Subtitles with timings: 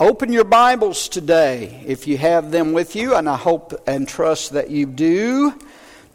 [0.00, 4.52] open your Bibles today if you have them with you, and I hope and trust
[4.52, 5.58] that you do,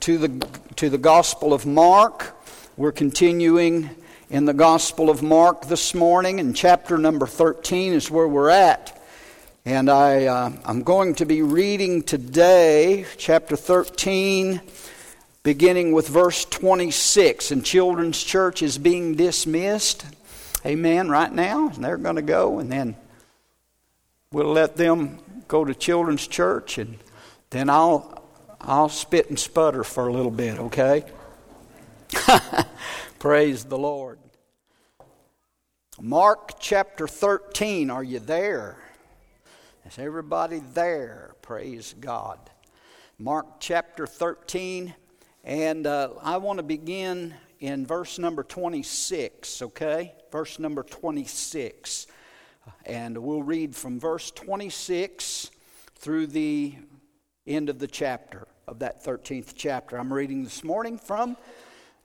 [0.01, 2.33] to the, to the Gospel of Mark.
[2.77, 3.89] We're continuing
[4.29, 9.01] in the Gospel of Mark this morning, and chapter number 13 is where we're at.
[9.65, 14.61] And I, uh, I'm going to be reading today, chapter 13,
[15.43, 17.51] beginning with verse 26.
[17.51, 20.05] And Children's Church is being dismissed.
[20.65, 21.67] Amen, right now.
[21.67, 22.95] And they're going to go, and then
[24.33, 26.97] we'll let them go to children's church and
[27.51, 28.21] then I'll
[28.59, 31.03] I'll spit and sputter for a little bit, okay?
[33.19, 34.19] Praise the Lord.
[36.01, 38.77] Mark chapter 13, are you there?
[39.85, 41.35] Is everybody there?
[41.41, 42.39] Praise God.
[43.19, 44.95] Mark chapter 13,
[45.43, 50.13] and uh, I want to begin in verse number 26, okay?
[50.31, 52.07] Verse number 26.
[52.85, 55.51] And we'll read from verse 26
[55.95, 56.75] through the
[57.47, 59.97] end of the chapter, of that 13th chapter.
[59.97, 61.37] I'm reading this morning from,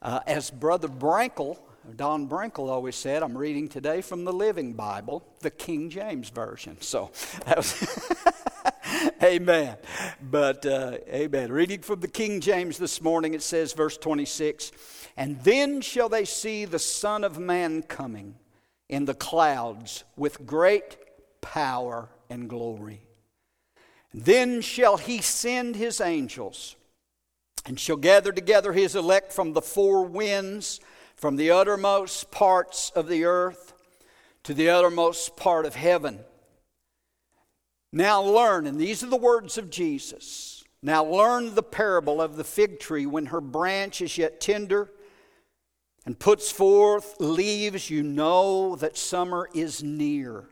[0.03, 1.59] uh, as Brother Brankle,
[1.97, 6.77] Don Brankle always said, I'm reading today from the Living Bible, the King James Version.
[6.81, 7.11] So,
[9.23, 9.77] amen.
[10.21, 11.51] But, uh, amen.
[11.51, 14.71] Reading from the King James this morning, it says, verse 26,
[15.17, 18.35] And then shall they see the Son of Man coming
[18.89, 20.97] in the clouds with great
[21.41, 23.03] power and glory.
[24.13, 26.77] Then shall he send his angels
[27.67, 30.81] and shall gather together his elect from the four winds,
[31.17, 33.75] from the uttermost parts of the earth
[34.45, 36.21] to the uttermost part of heaven.
[37.93, 40.65] Now learn, and these are the words of Jesus.
[40.83, 44.91] Now learn the parable of the fig tree when her branch is yet tender
[46.09, 50.47] and puts forth leaves, you know that summer is near.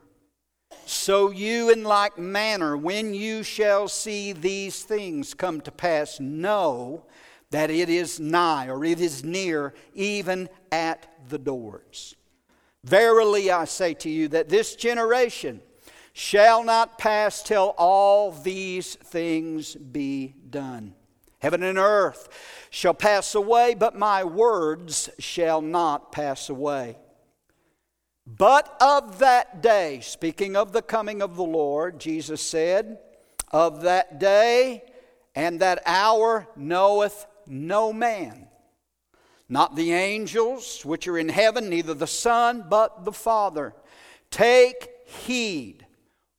[0.85, 7.07] So you, in like manner, when you shall see these things come to pass, know
[7.53, 12.17] that it is nigh, or it is near, even at the doors.
[12.85, 15.63] Verily I say to you that this generation
[16.13, 20.95] shall not pass till all these things be done.
[21.39, 22.29] Heaven and earth
[22.71, 26.99] shall pass away, but my words shall not pass away.
[28.27, 32.99] But of that day, speaking of the coming of the Lord, Jesus said,
[33.53, 34.83] Of that day
[35.35, 38.49] and that hour knoweth no man,
[39.49, 43.75] not the angels which are in heaven, neither the Son, but the Father.
[44.31, 45.87] Take heed,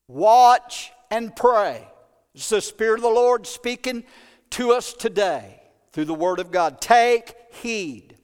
[0.10, 1.88] watch, and pray.
[2.36, 4.04] It's the Spirit of the Lord speaking
[4.52, 6.80] to us today through the Word of God.
[6.82, 8.16] Take heed,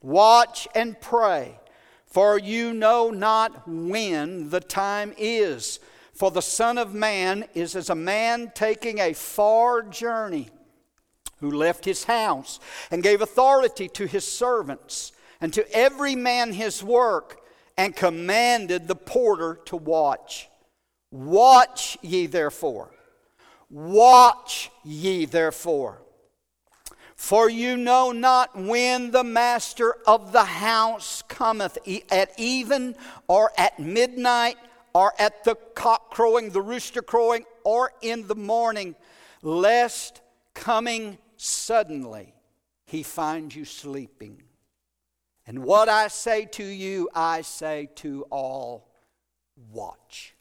[0.00, 1.58] watch and pray,
[2.06, 5.80] for you know not when the time is.
[6.14, 10.50] For the Son of Man is as a man taking a far journey,
[11.38, 12.60] who left his house
[12.90, 17.40] and gave authority to his servants and to every man his work,
[17.78, 20.50] and commanded the porter to watch.
[21.10, 22.90] Watch ye therefore
[23.70, 26.02] Watch ye therefore,
[27.14, 31.78] for you know not when the master of the house cometh,
[32.10, 32.96] at even
[33.28, 34.56] or at midnight,
[34.92, 38.96] or at the cock crowing, the rooster crowing, or in the morning,
[39.40, 40.20] lest
[40.52, 42.34] coming suddenly
[42.86, 44.42] he find you sleeping.
[45.46, 48.90] And what I say to you, I say to all
[49.72, 50.34] watch,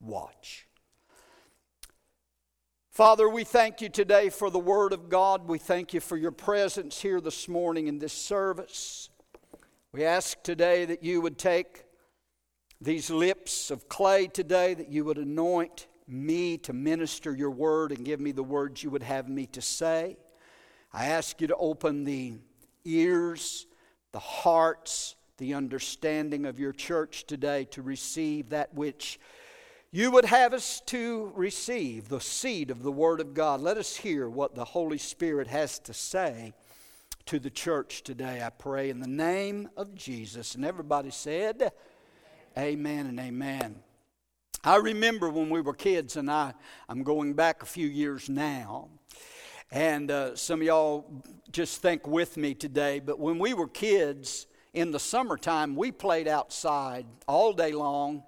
[0.00, 0.65] watch.
[2.96, 5.48] Father, we thank you today for the Word of God.
[5.48, 9.10] We thank you for your presence here this morning in this service.
[9.92, 11.84] We ask today that you would take
[12.80, 18.02] these lips of clay today, that you would anoint me to minister your Word and
[18.02, 20.16] give me the words you would have me to say.
[20.90, 22.38] I ask you to open the
[22.86, 23.66] ears,
[24.12, 29.20] the hearts, the understanding of your church today to receive that which
[29.96, 33.62] you would have us to receive the seed of the Word of God.
[33.62, 36.52] Let us hear what the Holy Spirit has to say
[37.24, 40.54] to the church today, I pray, in the name of Jesus.
[40.54, 41.72] And everybody said,
[42.58, 43.76] Amen and amen.
[44.62, 46.52] I remember when we were kids, and I,
[46.90, 48.90] I'm going back a few years now.
[49.70, 54.46] And uh, some of y'all just think with me today, but when we were kids
[54.74, 58.24] in the summertime, we played outside all day long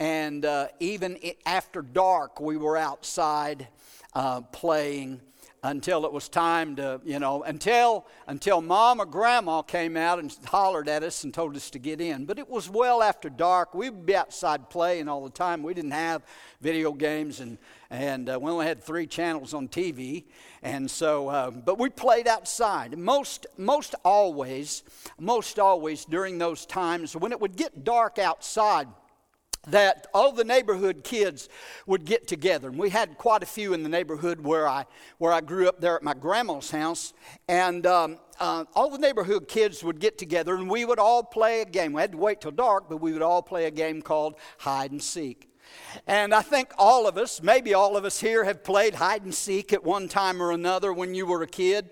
[0.00, 3.68] and uh, even after dark, we were outside
[4.14, 5.20] uh, playing
[5.62, 10.34] until it was time to, you know, until until mom or grandma came out and
[10.46, 12.24] hollered at us and told us to get in.
[12.24, 13.74] But it was well after dark.
[13.74, 15.62] We'd be outside playing all the time.
[15.62, 16.22] We didn't have
[16.62, 17.58] video games and
[17.90, 20.24] and uh, we only had three channels on TV.
[20.62, 22.96] And so, uh, but we played outside.
[22.96, 24.82] Most most always,
[25.18, 28.88] most always during those times when it would get dark outside
[29.68, 31.48] that all the neighborhood kids
[31.86, 32.68] would get together.
[32.68, 34.86] And we had quite a few in the neighborhood where I,
[35.18, 37.12] where I grew up there at my grandma's house.
[37.46, 41.60] And um, uh, all the neighborhood kids would get together and we would all play
[41.60, 41.92] a game.
[41.92, 44.92] We had to wait till dark, but we would all play a game called hide
[44.92, 45.46] and seek.
[46.06, 49.34] And I think all of us, maybe all of us here, have played hide and
[49.34, 51.90] seek at one time or another when you were a kid.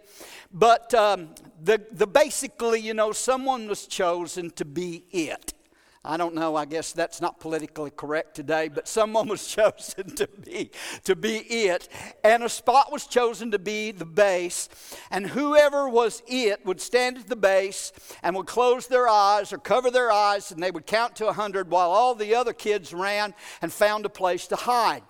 [0.53, 5.53] But um, the, the basically, you know, someone was chosen to be it.
[6.09, 10.27] I don't know, I guess that's not politically correct today, but someone was chosen to
[10.27, 10.71] be,
[11.05, 11.87] to be it.
[12.25, 14.71] And a spot was chosen to be the base.
[15.11, 19.59] And whoever was it would stand at the base and would close their eyes or
[19.59, 22.95] cover their eyes, and they would count to a 100 while all the other kids
[22.95, 25.03] ran and found a place to hide.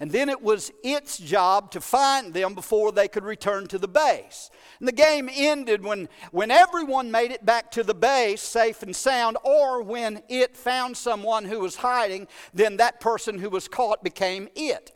[0.00, 3.88] And then it was its job to find them before they could return to the
[3.88, 4.50] base.
[4.78, 8.94] And the game ended when, when everyone made it back to the base safe and
[8.94, 14.04] sound, or when it found someone who was hiding, then that person who was caught
[14.04, 14.92] became it.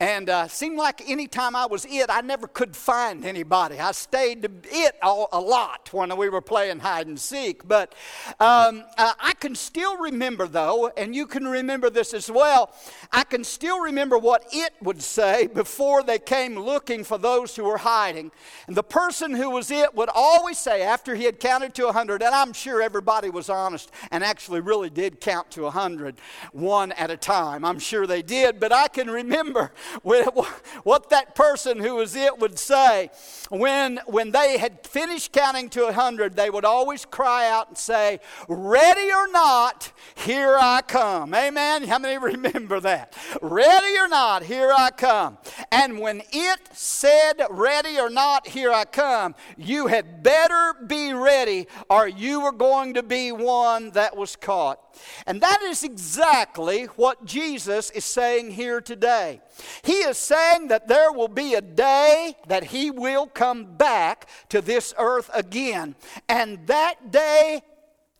[0.00, 3.80] And uh, seemed like anytime I was it, I never could find anybody.
[3.80, 7.66] I stayed it all, a lot when we were playing hide and seek.
[7.66, 7.94] But
[8.38, 12.72] um, uh, I can still remember, though, and you can remember this as well,
[13.12, 17.64] I can still remember what it would say before they came looking for those who
[17.64, 18.30] were hiding.
[18.68, 22.22] And the person who was it would always say, after he had counted to 100,
[22.22, 26.20] and I'm sure everybody was honest and actually really did count to 100,
[26.52, 27.64] one at a time.
[27.64, 32.58] I'm sure they did, but I can remember what that person who was it would
[32.58, 33.10] say.
[33.50, 37.78] When, when they had finished counting to a 100, they would always cry out and
[37.78, 41.34] say, Ready or not, here I come.
[41.34, 41.84] Amen?
[41.84, 43.16] How many remember that?
[43.40, 45.38] Ready or not, here I come.
[45.72, 51.66] And when it said, Ready or not, here I come, you had better be ready
[51.88, 54.80] or you were going to be one that was caught.
[55.26, 59.37] And that is exactly what Jesus is saying here today.
[59.82, 64.60] He is saying that there will be a day that He will come back to
[64.60, 65.94] this earth again.
[66.28, 67.62] And that day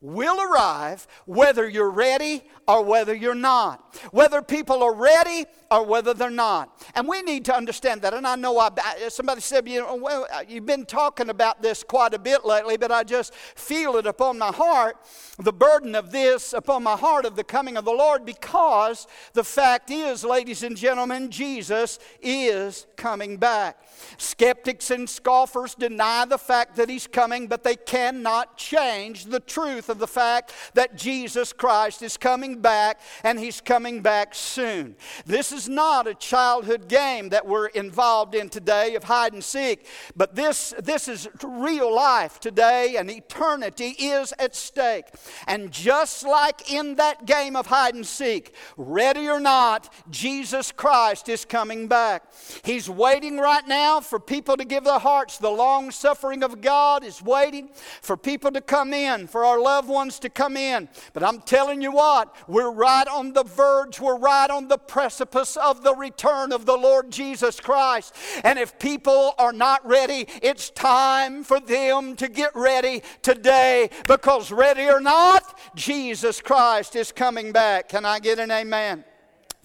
[0.00, 3.96] will arrive whether you're ready or whether you're not.
[4.12, 6.86] Whether people are ready or whether they're not.
[6.94, 8.14] And we need to understand that.
[8.14, 8.70] And I know I,
[9.08, 12.92] somebody said, you know, well, you've been talking about this quite a bit lately, but
[12.92, 14.96] I just feel it upon my heart,
[15.38, 19.44] the burden of this upon my heart of the coming of the Lord, because the
[19.44, 23.78] fact is, ladies and gentlemen, Jesus is coming back.
[24.16, 29.88] Skeptics and scoffers deny the fact that he's coming, but they cannot change the truth
[29.88, 34.96] of the fact that Jesus Christ is coming back and he's coming back soon.
[35.26, 39.87] This is not a childhood game that we're involved in today of hide and seek,
[40.17, 45.06] but this, this is real life today and eternity is at stake.
[45.46, 51.29] And just like in that game of hide and seek, ready or not, Jesus Christ
[51.29, 52.25] is coming back.
[52.64, 55.38] He's waiting right now for people to give their hearts.
[55.38, 57.70] The long suffering of God is waiting
[58.02, 60.88] for people to come in, for our loved ones to come in.
[61.12, 65.56] But I'm telling you what, we're right on the verge, we're right on the precipice
[65.58, 68.14] of the return of the Lord Jesus Christ.
[68.42, 74.50] And if people are not ready, it's time for them to get ready today because,
[74.50, 77.90] ready or not, Jesus Christ is coming back.
[77.90, 79.04] Can I get an amen?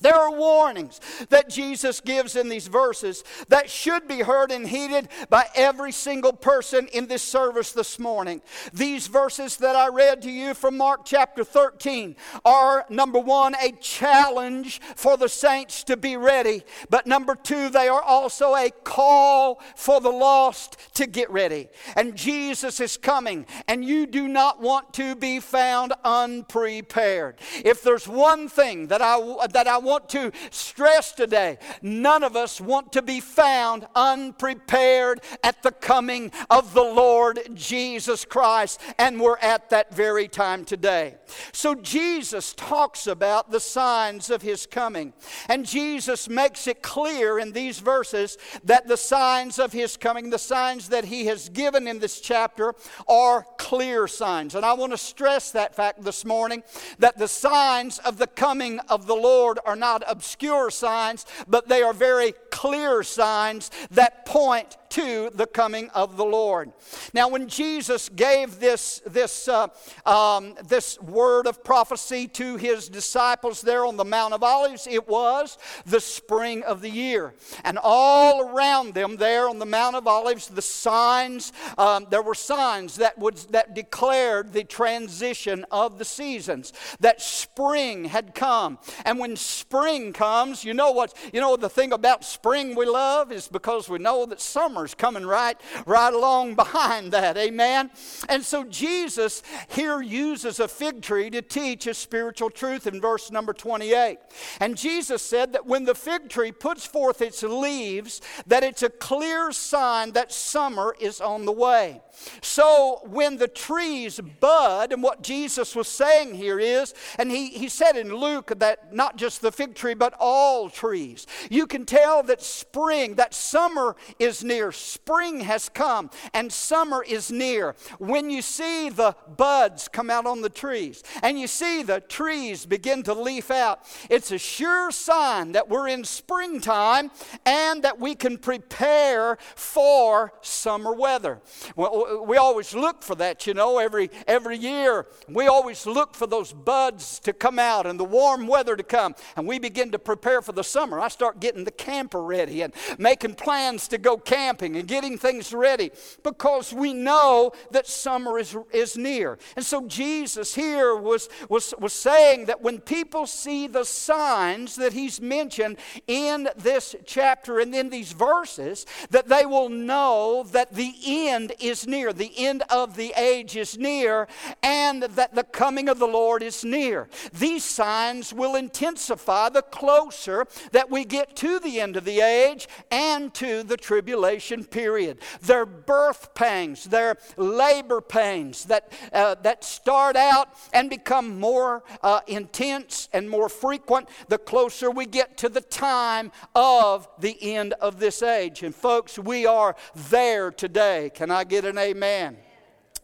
[0.03, 5.07] There are warnings that Jesus gives in these verses that should be heard and heeded
[5.29, 8.41] by every single person in this service this morning.
[8.73, 13.71] These verses that I read to you from Mark chapter 13 are number one, a
[13.79, 19.61] challenge for the saints to be ready, but number two, they are also a call
[19.77, 21.69] for the lost to get ready.
[21.95, 27.39] And Jesus is coming, and you do not want to be found unprepared.
[27.63, 32.35] If there's one thing that I, that I want want to stress today none of
[32.35, 39.19] us want to be found unprepared at the coming of the Lord Jesus Christ, and
[39.19, 41.15] we're at that very time today.
[41.51, 45.13] So, Jesus talks about the signs of his coming,
[45.47, 50.39] and Jesus makes it clear in these verses that the signs of his coming, the
[50.39, 52.73] signs that he has given in this chapter,
[53.07, 54.55] are clear signs.
[54.55, 56.63] And I want to stress that fact this morning
[56.97, 61.81] that the signs of the coming of the Lord are not obscure signs, but they
[61.81, 66.71] are very clear signs that point to the coming of the Lord.
[67.15, 69.69] Now, when Jesus gave this, this, uh,
[70.05, 75.07] um, this word of prophecy to his disciples there on the Mount of Olives, it
[75.07, 75.57] was
[75.87, 77.33] the spring of the year.
[77.63, 82.35] And all around them there on the Mount of Olives, the signs, um, there were
[82.35, 88.77] signs that, would, that declared the transition of the seasons, that spring had come.
[89.05, 93.31] And when spring comes, you know what, you know the thing about spring we love
[93.31, 97.37] is because we know that summer coming right, right along behind that.
[97.37, 97.91] Amen.
[98.27, 103.31] And so Jesus here uses a fig tree to teach a spiritual truth in verse
[103.31, 104.17] number 28.
[104.59, 108.89] And Jesus said that when the fig tree puts forth its leaves, that it's a
[108.89, 112.01] clear sign that summer is on the way.
[112.41, 117.69] So when the trees bud, and what Jesus was saying here is, and he, he
[117.69, 122.23] said in Luke that not just the fig tree, but all trees, you can tell
[122.23, 124.71] that spring, that summer is near.
[124.71, 127.75] Spring has come, and summer is near.
[127.99, 132.65] When you see the buds come out on the trees, and you see the trees
[132.65, 137.11] begin to leaf out, it's a sure sign that we're in springtime
[137.45, 141.41] and that we can prepare for summer weather.
[141.75, 145.07] Well, we always look for that, you know, every, every year.
[145.27, 149.15] We always look for those buds to come out and the warm weather to come.
[149.35, 150.99] And we begin to prepare for the summer.
[150.99, 155.53] I start getting the camper ready and making plans to go camping and getting things
[155.53, 155.91] ready
[156.23, 159.37] because we know that summer is, is near.
[159.55, 164.93] And so Jesus here was, was, was saying that when people see the signs that
[164.93, 170.93] he's mentioned in this chapter and in these verses, that they will know that the
[171.05, 174.27] end is near, the end of the age is near,
[174.63, 177.07] and that the coming of the Lord is near.
[177.31, 182.67] These signs will intensify the closer that we get to the end of the age
[182.89, 185.19] and to the tribulation period.
[185.41, 192.21] They're birth pangs, they're labor pains that, uh, that start out and become more uh,
[192.27, 197.99] intense and more frequent the closer we get to the time of the end of
[197.99, 198.63] this age.
[198.63, 199.75] And folks, we are
[200.09, 201.11] there today.
[201.13, 202.37] Can I get an amen.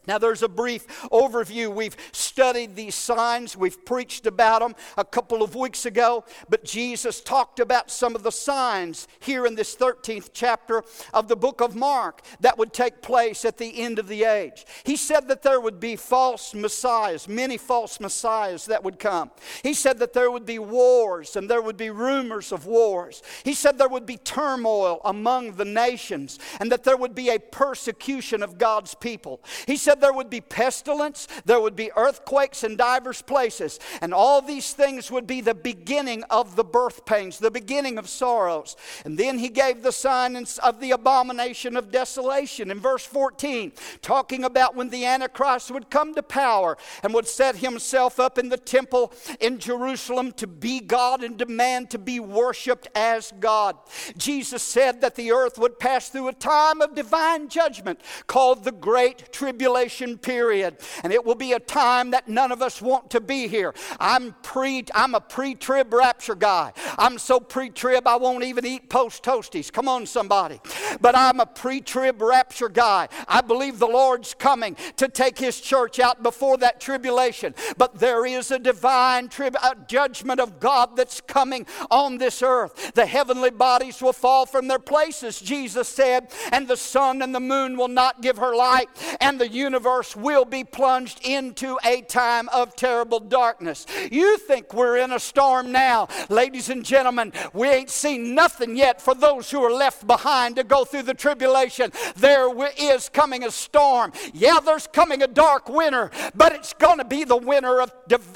[0.09, 1.71] Now, there's a brief overview.
[1.71, 7.21] We've studied these signs, we've preached about them a couple of weeks ago, but Jesus
[7.21, 11.75] talked about some of the signs here in this 13th chapter of the book of
[11.75, 14.65] Mark that would take place at the end of the age.
[14.83, 19.29] He said that there would be false messiahs, many false messiahs that would come.
[19.61, 23.21] He said that there would be wars and there would be rumors of wars.
[23.43, 27.37] He said there would be turmoil among the nations and that there would be a
[27.37, 29.41] persecution of God's people.
[29.67, 34.41] He said there would be pestilence, there would be earthquakes in divers places, and all
[34.41, 38.75] these things would be the beginning of the birth pains, the beginning of sorrows.
[39.05, 40.29] And then he gave the sign
[40.63, 46.13] of the abomination of desolation in verse 14, talking about when the Antichrist would come
[46.15, 51.23] to power and would set himself up in the temple in Jerusalem to be God
[51.23, 53.77] and demand to be worshiped as God.
[54.17, 58.71] Jesus said that the earth would pass through a time of divine judgment called the
[58.71, 60.77] Great Tribulation tribulation period.
[61.03, 63.73] And it will be a time that none of us want to be here.
[63.99, 66.73] I'm pre I'm a pre-trib rapture guy.
[66.97, 69.71] I'm so pre-trib I won't even eat post toasties.
[69.71, 70.59] Come on, somebody.
[71.01, 73.07] But I'm a pre-trib rapture guy.
[73.27, 77.55] I believe the Lord's coming to take his church out before that tribulation.
[77.77, 82.93] But there is a divine trib- a judgment of God that's coming on this earth.
[82.93, 87.39] The heavenly bodies will fall from their places, Jesus said, and the sun and the
[87.39, 92.01] moon will not give her light, and the universe universe will be plunged into a
[92.01, 93.85] time of terrible darkness.
[94.11, 96.07] You think we're in a storm now.
[96.27, 100.63] Ladies and gentlemen, we ain't seen nothing yet for those who are left behind to
[100.63, 101.91] go through the tribulation.
[102.15, 102.49] There
[102.79, 104.11] is coming a storm.
[104.33, 107.91] Yeah, there's coming a dark winter, but it's going to be the winter of,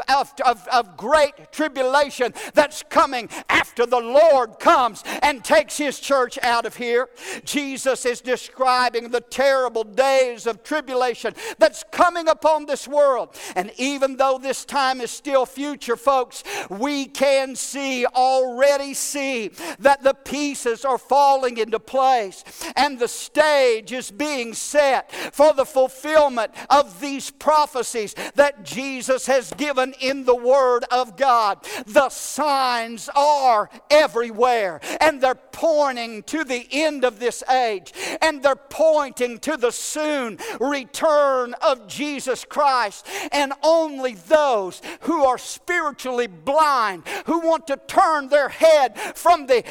[0.08, 6.38] of, of, of great tribulation that's coming after the Lord comes and takes his church
[6.44, 7.10] out of here.
[7.44, 11.23] Jesus is describing the terrible days of tribulation
[11.58, 13.36] that's coming upon this world.
[13.56, 19.50] And even though this time is still future, folks, we can see, already see,
[19.80, 22.44] that the pieces are falling into place
[22.76, 29.52] and the stage is being set for the fulfillment of these prophecies that Jesus has
[29.54, 31.60] given in the Word of God.
[31.86, 38.56] The signs are everywhere and they're pointing to the end of this age and they're
[38.56, 41.13] pointing to the soon return
[41.62, 43.08] of Jesus Christ.
[43.32, 49.64] And only those who are spiritually blind, who want to turn their head from the,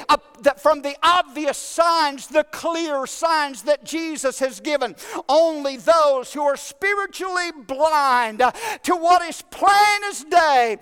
[0.43, 4.95] the from the obvious signs, the clear signs that Jesus has given,
[5.29, 10.79] only those who are spiritually blind to what is plain as day,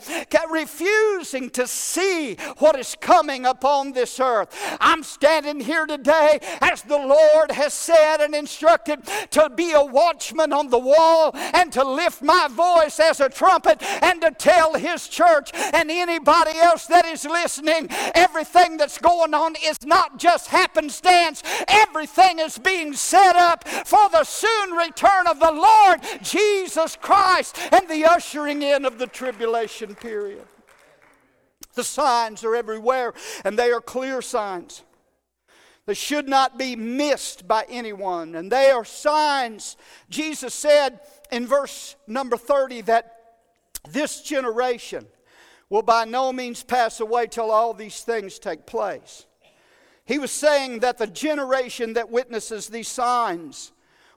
[0.51, 4.49] refusing to see what is coming upon this earth.
[4.81, 9.01] I'm standing here today as the Lord has said and instructed
[9.31, 13.83] to be a watchman on the wall and to lift my voice as a trumpet
[14.03, 19.50] and to tell His church and anybody else that is listening everything that's going on
[19.63, 25.53] is not just happenstance, everything is being set up for the soon return of the
[25.53, 30.47] Lord Jesus Christ and the ushering in of the tribulation period.
[31.75, 33.15] The signs are everywhere,
[33.45, 34.83] and they are clear signs.
[35.87, 38.35] They should not be missed by anyone.
[38.35, 39.77] And they are signs.
[40.09, 41.01] Jesus said
[41.33, 43.17] in verse number 30 that
[43.89, 45.07] this generation
[45.69, 49.27] will by no means pass away till all these things take place.
[50.11, 53.71] He was saying that the generation that witnesses these signs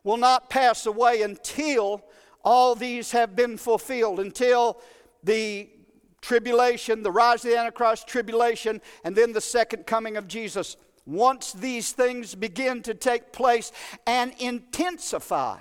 [0.04, 2.04] will not pass away until
[2.44, 4.82] all these have been fulfilled, until
[5.24, 5.70] the
[6.20, 10.78] tribulation, the rise of the Antichrist, tribulation, and then the second coming of Jesus.
[11.06, 13.72] Once these things begin to take place
[14.08, 15.60] and intensify,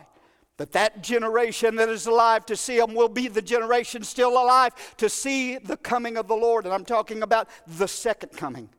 [0.57, 4.73] that that generation that is alive to see them will be the generation still alive
[4.97, 6.65] to see the coming of the Lord.
[6.65, 8.71] And I'm talking about the second coming.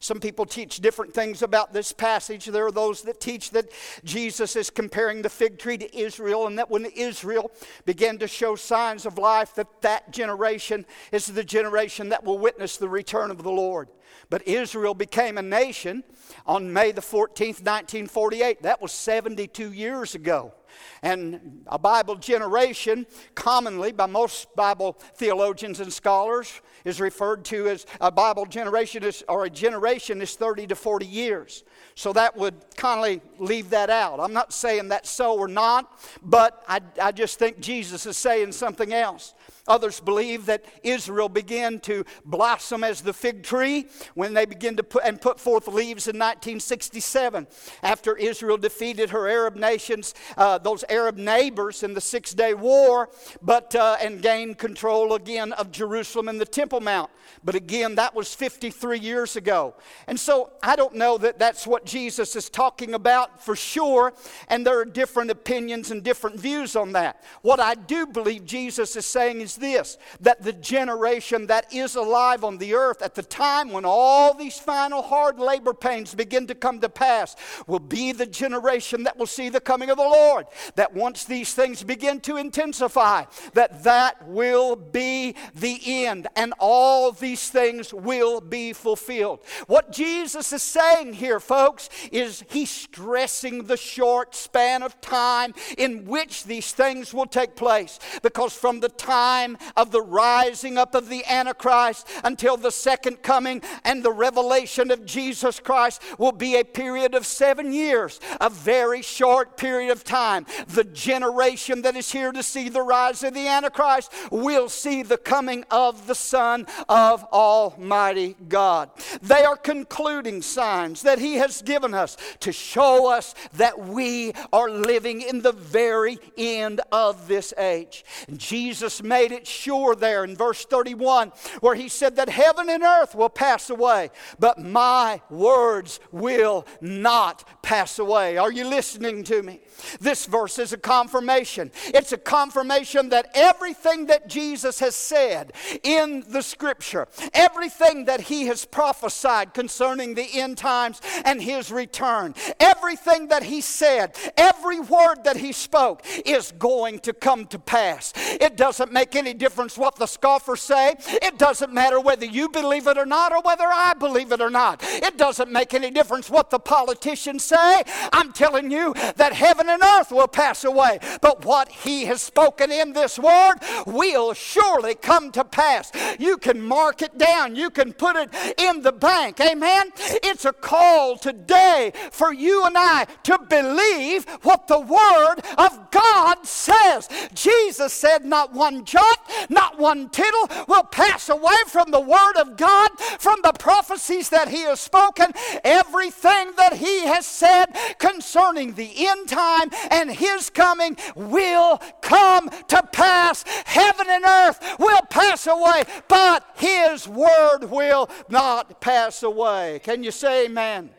[0.00, 2.46] Some people teach different things about this passage.
[2.46, 3.72] There are those that teach that
[4.04, 7.50] Jesus is comparing the fig tree to Israel, and that when Israel
[7.84, 12.76] began to show signs of life, that that generation is the generation that will witness
[12.76, 13.88] the return of the Lord.
[14.30, 16.04] But Israel became a nation
[16.46, 18.62] on May the 14th, 1948.
[18.62, 20.54] That was 72 years ago.
[21.02, 27.86] And a Bible generation, commonly by most Bible theologians and scholars, is referred to as
[28.00, 31.64] a Bible generation is, or a generation is 30 to 40 years.
[31.94, 34.20] So that would kindly leave that out.
[34.20, 38.52] I'm not saying that's so or not, but I, I just think Jesus is saying
[38.52, 39.34] something else.
[39.68, 44.82] Others believe that Israel began to blossom as the fig tree when they began to
[44.82, 47.46] put and put forth leaves in 1967
[47.82, 53.10] after Israel defeated her Arab nations, uh, those Arab neighbors in the Six Day War,
[53.42, 57.10] but uh, and gained control again of Jerusalem and the Temple Mount.
[57.44, 59.74] But again, that was 53 years ago,
[60.06, 64.12] and so I don't know that that's what Jesus is talking about for sure.
[64.48, 67.22] And there are different opinions and different views on that.
[67.42, 72.44] What I do believe Jesus is saying is this that the generation that is alive
[72.44, 76.54] on the earth at the time when all these final hard labor pains begin to
[76.54, 80.46] come to pass will be the generation that will see the coming of the Lord.
[80.76, 87.12] That once these things begin to intensify, that that will be the end and all
[87.12, 89.40] these things will be fulfilled.
[89.66, 96.04] What Jesus is saying here, folks, is he's stressing the short span of time in
[96.04, 100.94] which these things will take place because from the time time of the rising up
[100.94, 106.56] of the Antichrist until the second coming and the revelation of Jesus Christ will be
[106.56, 110.46] a period of seven years, a very short period of time.
[110.68, 115.18] The generation that is here to see the rise of the Antichrist will see the
[115.18, 118.90] coming of the Son of Almighty God.
[119.22, 124.70] They are concluding signs that He has given us to show us that we are
[124.70, 128.04] living in the very end of this age.
[128.36, 132.82] Jesus made it it sure there in verse 31 where he said that heaven and
[132.82, 138.36] earth will pass away, but my words will not pass away.
[138.36, 139.60] Are you listening to me?
[140.00, 141.70] This verse is a confirmation.
[141.86, 148.46] It's a confirmation that everything that Jesus has said in the scripture, everything that he
[148.46, 155.22] has prophesied concerning the end times and his return, everything that he said, every word
[155.24, 158.12] that he spoke is going to come to pass.
[158.16, 160.94] It doesn't make any any difference what the scoffers say.
[161.06, 164.48] It doesn't matter whether you believe it or not or whether I believe it or
[164.48, 164.80] not.
[164.82, 167.82] It doesn't make any difference what the politicians say.
[168.12, 172.72] I'm telling you that heaven and earth will pass away, but what He has spoken
[172.72, 175.92] in this word will surely come to pass.
[176.18, 179.40] You can mark it down, you can put it in the bank.
[179.40, 179.90] Amen.
[179.98, 186.46] It's a call today for you and I to believe what the Word of God
[186.46, 187.08] says.
[187.34, 189.07] Jesus said, Not one jot,
[189.48, 194.48] not one tittle will pass away from the Word of God, from the prophecies that
[194.48, 195.32] He has spoken.
[195.64, 197.66] Everything that He has said
[197.98, 203.44] concerning the end time and His coming will come to pass.
[203.66, 209.80] Heaven and earth will pass away, but His Word will not pass away.
[209.82, 210.90] Can you say amen?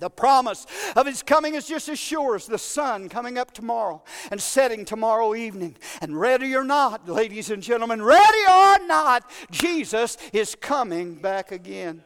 [0.00, 4.02] The promise of his coming is just as sure as the sun coming up tomorrow
[4.30, 5.76] and setting tomorrow evening.
[6.00, 12.02] And ready or not, ladies and gentlemen, ready or not, Jesus is coming back again.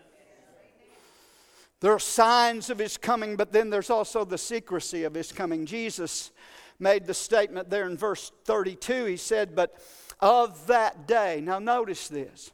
[1.80, 5.66] There are signs of his coming, but then there's also the secrecy of his coming.
[5.66, 6.32] Jesus
[6.78, 9.04] made the statement there in verse 32.
[9.04, 9.78] He said, But
[10.20, 12.50] of that day, now notice this,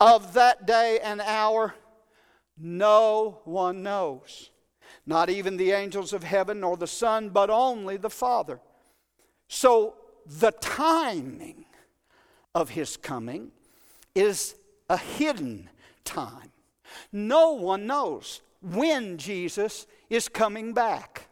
[0.00, 1.74] of that day and hour,
[2.60, 4.50] no one knows.
[5.06, 8.60] Not even the angels of heaven nor the Son, but only the Father.
[9.48, 9.94] So
[10.26, 11.64] the timing
[12.54, 13.50] of his coming
[14.14, 14.54] is
[14.88, 15.70] a hidden
[16.04, 16.52] time.
[17.12, 21.28] No one knows when Jesus is coming back.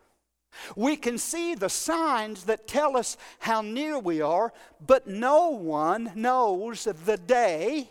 [0.75, 4.53] We can see the signs that tell us how near we are,
[4.85, 7.91] but no one knows the day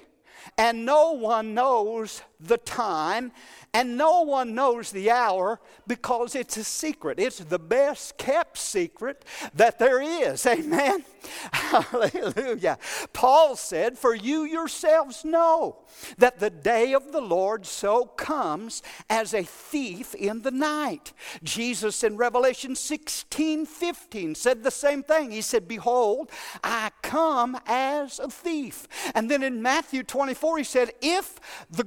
[0.58, 3.32] and no one knows the time,
[3.74, 7.20] and no one knows the hour because it's a secret.
[7.20, 9.24] It's the best kept secret
[9.54, 10.46] that there is.
[10.46, 11.04] Amen.
[11.52, 12.78] Hallelujah.
[13.14, 15.80] Paul said, For you yourselves know
[16.18, 21.14] that the day of the Lord so comes as a thief in the night.
[21.44, 25.32] Jesus in Revelation 16 15 said the same thing.
[25.32, 26.32] He said, Behold,
[26.64, 28.88] I come as a thief.
[29.14, 31.84] And then in Matthew 24, he said, If the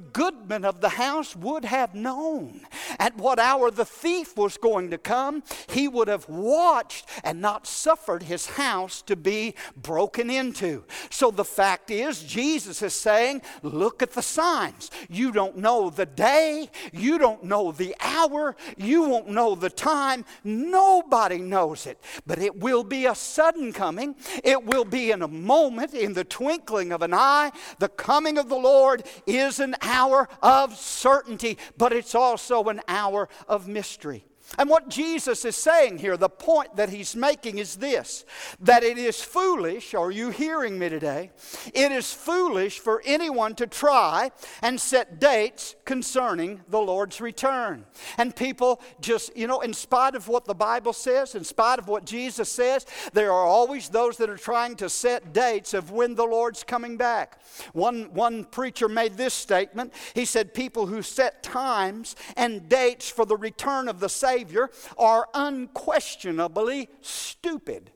[0.49, 2.61] of the house would have known
[2.99, 7.65] at what hour the thief was going to come, he would have watched and not
[7.67, 10.83] suffered his house to be broken into.
[11.09, 14.91] So the fact is, Jesus is saying, Look at the signs.
[15.09, 20.25] You don't know the day, you don't know the hour, you won't know the time.
[20.43, 21.99] Nobody knows it.
[22.25, 26.23] But it will be a sudden coming, it will be in a moment, in the
[26.23, 27.51] twinkling of an eye.
[27.79, 33.29] The coming of the Lord is an hour of certainty, but it's also an hour
[33.47, 34.25] of mystery.
[34.57, 38.25] And what Jesus is saying here, the point that he's making is this
[38.59, 41.31] that it is foolish, are you hearing me today?
[41.73, 47.85] It is foolish for anyone to try and set dates concerning the Lord's return.
[48.17, 51.87] And people just, you know, in spite of what the Bible says, in spite of
[51.87, 56.15] what Jesus says, there are always those that are trying to set dates of when
[56.15, 57.41] the Lord's coming back.
[57.73, 59.93] One, one preacher made this statement.
[60.13, 64.71] He said, People who set times and dates for the return of the Savior Savior
[64.97, 67.91] are unquestionably stupid.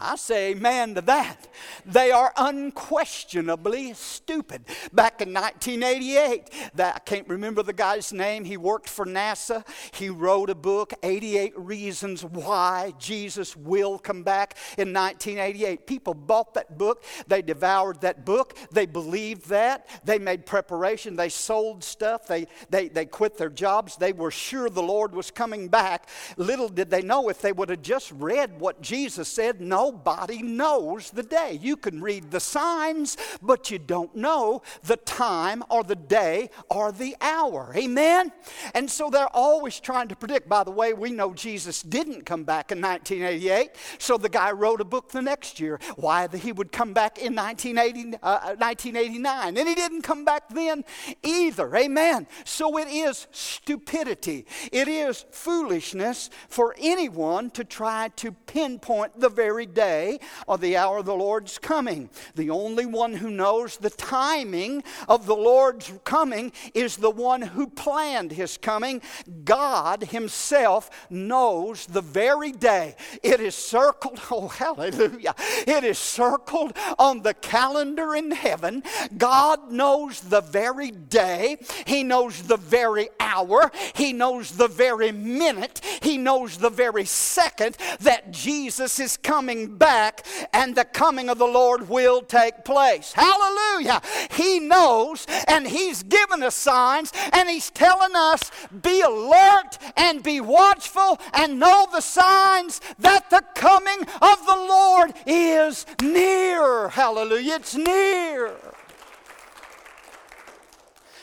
[0.00, 1.48] I say amen to that.
[1.84, 4.64] They are unquestionably stupid.
[4.92, 8.44] Back in 1988, that, I can't remember the guy's name.
[8.44, 9.66] He worked for NASA.
[9.92, 15.86] He wrote a book, 88 Reasons Why Jesus Will Come Back in 1988.
[15.86, 17.02] People bought that book.
[17.26, 18.56] They devoured that book.
[18.70, 19.88] They believed that.
[20.04, 21.16] They made preparation.
[21.16, 22.28] They sold stuff.
[22.28, 23.96] They, they, they quit their jobs.
[23.96, 26.08] They were sure the Lord was coming back.
[26.36, 30.42] Little did they know if they would have just read what Jesus said, no Nobody
[30.42, 31.58] knows the day.
[31.62, 36.92] You can read the signs, but you don't know the time or the day or
[36.92, 37.72] the hour.
[37.74, 38.30] Amen?
[38.74, 40.46] And so they're always trying to predict.
[40.46, 44.82] By the way, we know Jesus didn't come back in 1988, so the guy wrote
[44.82, 49.56] a book the next year why he would come back in 1980, uh, 1989.
[49.56, 50.84] And he didn't come back then
[51.22, 51.74] either.
[51.74, 52.26] Amen?
[52.44, 59.64] So it is stupidity, it is foolishness for anyone to try to pinpoint the very
[59.78, 62.10] day or the hour of the Lord's coming.
[62.34, 67.68] The only one who knows the timing of the Lord's coming is the one who
[67.68, 69.00] planned his coming.
[69.44, 72.96] God Himself knows the very day.
[73.22, 75.36] It is circled, oh, hallelujah.
[75.66, 78.82] It is circled on the calendar in heaven.
[79.16, 85.80] God knows the very day, He knows the very hour, He knows the very minute,
[86.02, 91.46] He knows the very second that Jesus is coming back and the coming of the
[91.46, 93.12] Lord will take place.
[93.12, 94.00] Hallelujah.
[94.32, 98.50] He knows and He's given us signs and He's telling us
[98.82, 105.12] be alert and be watchful and know the signs that the coming of the Lord
[105.26, 106.88] is near.
[106.88, 107.56] Hallelujah.
[107.56, 108.54] It's near.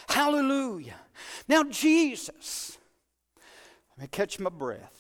[0.08, 0.96] Hallelujah.
[1.48, 2.78] Now, Jesus,
[3.98, 4.95] let me catch my breath.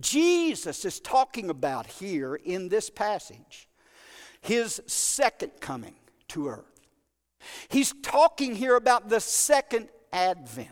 [0.00, 3.68] Jesus is talking about here in this passage
[4.40, 5.94] his second coming
[6.28, 6.80] to earth.
[7.68, 10.68] He's talking here about the second advent.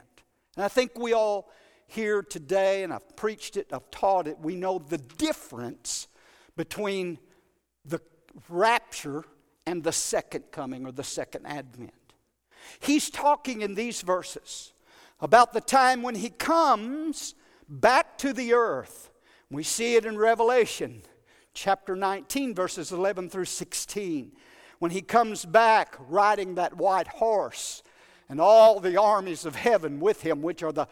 [0.56, 1.50] And I think we all
[1.86, 6.08] here today, and I've preached it, I've taught it, we know the difference
[6.56, 7.18] between
[7.84, 8.00] the
[8.48, 9.24] rapture
[9.66, 11.92] and the second coming or the second advent.
[12.80, 14.72] He's talking in these verses
[15.20, 17.34] about the time when he comes
[17.68, 19.09] back to the earth.
[19.52, 21.02] We see it in Revelation
[21.54, 24.30] chapter 19, verses 11 through 16.
[24.78, 27.82] When he comes back riding that white horse
[28.28, 30.86] and all the armies of heaven with him, which are the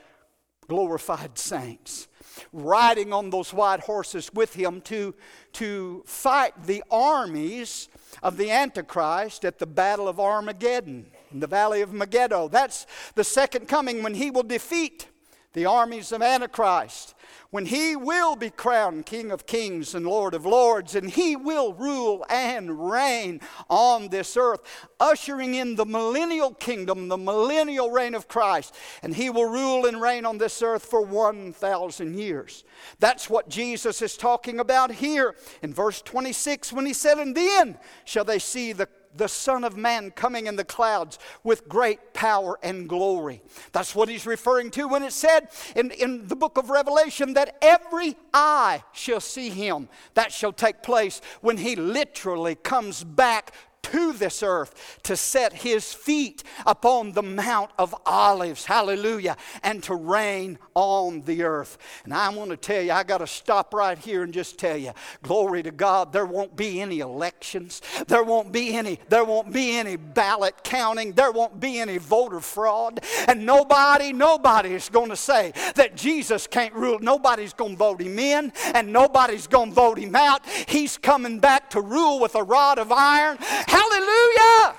[0.66, 2.08] glorified saints,
[2.52, 5.14] riding on those white horses with him to,
[5.52, 7.88] to fight the armies
[8.24, 12.48] of the Antichrist at the Battle of Armageddon in the valley of Megiddo.
[12.48, 15.06] That's the second coming when he will defeat
[15.52, 17.14] the armies of Antichrist,
[17.50, 21.72] when he will be crowned King of Kings and Lord of Lords, and he will
[21.72, 24.60] rule and reign on this earth,
[25.00, 30.00] ushering in the millennial kingdom, the millennial reign of Christ, and he will rule and
[30.00, 32.64] reign on this earth for 1,000 years.
[32.98, 37.78] That's what Jesus is talking about here in verse 26 when he said, And then
[38.04, 42.58] shall they see the the Son of Man coming in the clouds with great power
[42.62, 43.42] and glory.
[43.72, 47.58] That's what he's referring to when it said in, in the book of Revelation that
[47.60, 49.88] every eye shall see him.
[50.14, 53.52] That shall take place when he literally comes back
[53.82, 58.64] to this earth to set his feet upon the Mount of Olives.
[58.64, 59.36] Hallelujah.
[59.62, 61.78] And to reign on the earth.
[62.04, 64.76] And I want to tell you, I got to stop right here and just tell
[64.76, 67.82] you, glory to God, there won't be any elections.
[68.06, 71.12] There won't be any, there won't be any ballot counting.
[71.12, 73.00] There won't be any voter fraud.
[73.26, 76.98] And nobody, nobody is going to say that Jesus can't rule.
[77.00, 80.44] Nobody's going to vote him in and nobody's going to vote him out.
[80.46, 83.38] He's coming back to rule with a rod of iron.
[83.68, 84.74] Hallelujah.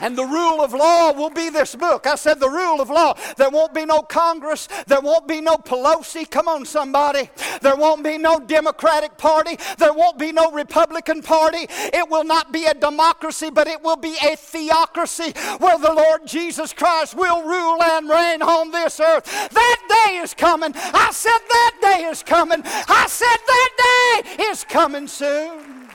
[0.00, 2.06] And the rule of law will be this book.
[2.06, 3.14] I said the rule of law.
[3.36, 4.68] There won't be no Congress.
[4.86, 6.30] There won't be no Pelosi.
[6.30, 7.30] Come on, somebody.
[7.62, 9.58] There won't be no Democratic Party.
[9.76, 11.66] There won't be no Republican Party.
[11.68, 16.26] It will not be a democracy, but it will be a theocracy where the Lord
[16.26, 19.24] Jesus Christ will rule and reign on this earth.
[19.24, 20.72] That day is coming.
[20.76, 22.62] I said that day is coming.
[22.64, 25.87] I said that day is coming soon.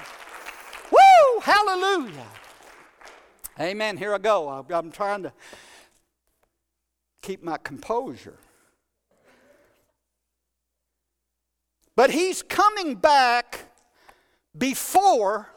[0.93, 1.39] Woo!
[1.41, 2.27] Hallelujah.
[3.59, 3.97] Amen.
[3.97, 4.65] Here I go.
[4.69, 5.33] I'm trying to
[7.21, 8.37] keep my composure.
[11.95, 13.59] But he's coming back
[14.57, 15.49] before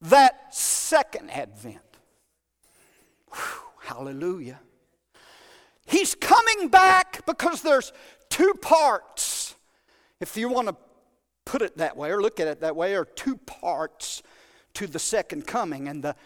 [0.00, 1.78] that second advent.
[3.32, 4.60] Whew, hallelujah.
[5.86, 7.92] He's coming back because there's
[8.30, 9.54] two parts,
[10.20, 10.76] if you want to
[11.44, 14.22] put it that way or look at it that way, or two parts
[14.74, 15.88] to the second coming.
[15.88, 16.16] And the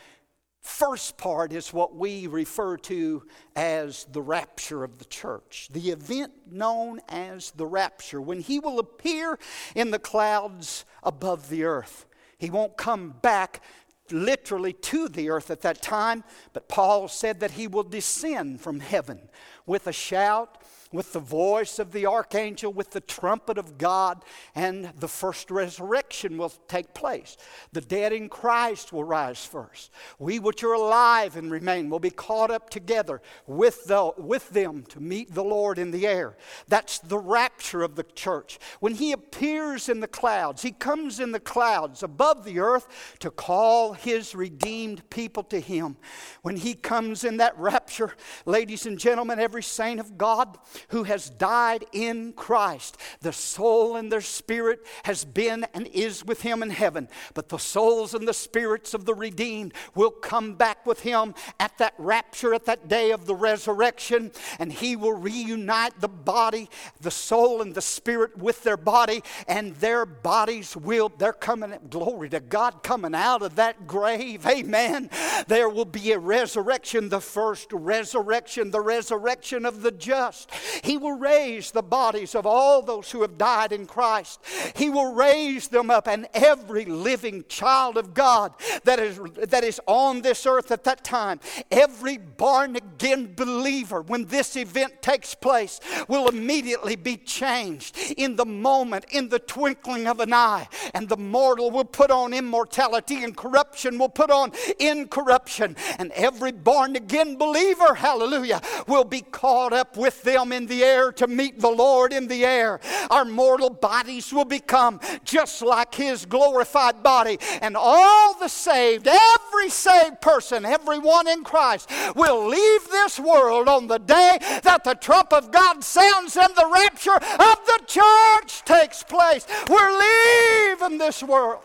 [0.60, 3.22] first part is what we refer to
[3.56, 8.78] as the rapture of the church, the event known as the rapture, when he will
[8.78, 9.38] appear
[9.74, 12.06] in the clouds above the earth.
[12.38, 13.62] He won't come back
[14.10, 18.80] literally to the earth at that time, but Paul said that he will descend from
[18.80, 19.28] heaven
[19.66, 24.24] with a shout with the voice of the archangel, with the trumpet of God,
[24.54, 27.36] and the first resurrection will take place.
[27.72, 29.90] The dead in Christ will rise first.
[30.18, 34.84] We which are alive and remain will be caught up together with, the, with them
[34.88, 36.36] to meet the Lord in the air.
[36.68, 38.58] That's the rapture of the church.
[38.80, 43.30] When He appears in the clouds, He comes in the clouds above the earth to
[43.30, 45.96] call His redeemed people to Him.
[46.42, 48.14] When He comes in that rapture,
[48.46, 52.96] ladies and gentlemen, every saint of God, who has died in Christ.
[53.20, 57.08] The soul and their spirit has been and is with him in heaven.
[57.34, 61.76] But the souls and the spirits of the redeemed will come back with him at
[61.78, 66.68] that rapture, at that day of the resurrection, and he will reunite the body,
[67.00, 72.28] the soul, and the spirit with their body, and their bodies will, they're coming, glory
[72.30, 74.46] to God, coming out of that grave.
[74.46, 75.10] Amen.
[75.46, 80.50] There will be a resurrection, the first resurrection, the resurrection of the just.
[80.82, 84.40] He will raise the bodies of all those who have died in Christ.
[84.74, 88.52] He will raise them up, and every living child of God
[88.84, 94.24] that is, that is on this earth at that time, every born again believer, when
[94.26, 100.20] this event takes place, will immediately be changed in the moment, in the twinkling of
[100.20, 100.68] an eye.
[100.94, 105.76] And the mortal will put on immortality, and corruption will put on incorruption.
[105.98, 111.12] And every born again believer, hallelujah, will be caught up with them in the air
[111.12, 112.80] to meet the Lord in the air.
[113.10, 117.38] Our mortal bodies will become just like His glorified body.
[117.60, 123.86] And all the saved, every saved person, everyone in Christ, will leave this world on
[123.86, 129.02] the day that the trump of God sounds and the rapture of the church takes
[129.02, 129.46] place.
[129.68, 131.60] We're leaving this world.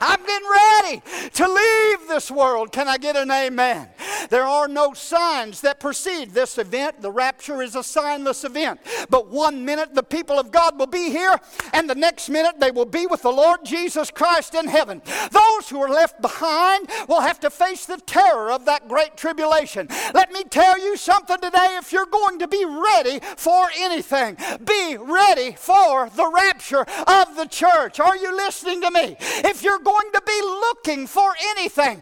[0.00, 2.72] I'm getting ready to leave this world.
[2.72, 3.88] Can I get an amen?
[4.30, 7.00] There are no signs that precede this event.
[7.00, 8.80] The rapture is a signless event.
[9.10, 11.38] But one minute the people of God will be here,
[11.72, 15.02] and the next minute they will be with the Lord Jesus Christ in heaven.
[15.30, 19.88] Those who are left behind will have to face the terror of that great tribulation.
[20.12, 24.96] Let me tell you something today if you're going to be ready for anything, be
[24.96, 28.00] ready for the rapture of the church.
[28.00, 29.16] Are you listening to me?
[29.20, 32.00] If you're going to be looking for anything,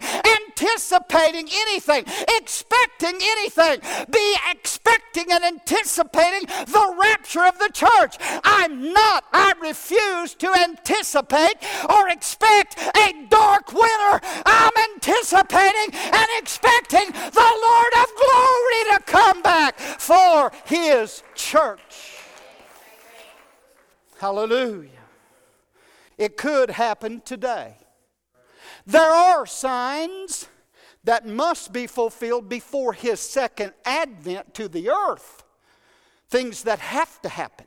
[0.48, 2.04] anticipating anything,
[2.36, 8.16] expecting anything, be expecting and anticipating the rapture of the church.
[8.44, 11.56] I'm not, I refuse to anticipate
[11.88, 14.20] or expect a dark winter.
[14.46, 22.18] I'm anticipating and expecting the Lord of glory to come back for his church.
[24.18, 24.90] Hallelujah.
[26.18, 27.76] It could happen today.
[28.86, 30.48] There are signs
[31.04, 35.44] that must be fulfilled before his second advent to the earth.
[36.28, 37.66] Things that have to happen.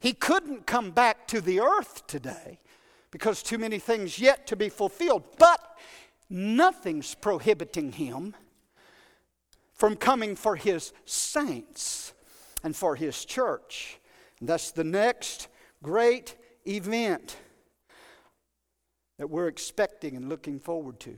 [0.00, 2.58] He couldn't come back to the earth today
[3.10, 5.24] because too many things yet to be fulfilled.
[5.38, 5.60] But
[6.30, 8.34] nothing's prohibiting him
[9.72, 12.12] from coming for his saints
[12.62, 13.98] and for his church.
[14.40, 15.48] And that's the next
[15.82, 16.36] great
[16.66, 17.36] event
[19.18, 21.16] that we're expecting and looking forward to.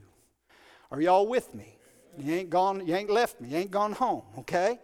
[0.91, 1.77] Are y'all with me?
[2.19, 4.79] You ain't gone, you ain't left me, you ain't gone home, okay?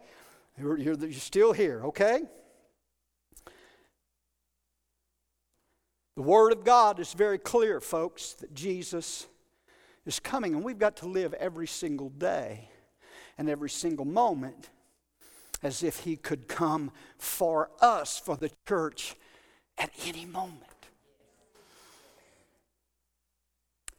[0.59, 2.23] You're, you're, you're still here, okay?
[6.15, 9.27] The Word of God is very clear, folks, that Jesus
[10.07, 12.71] is coming, and we've got to live every single day
[13.37, 14.71] and every single moment
[15.63, 19.15] as if He could come for us, for the church,
[19.77, 20.76] at any moment.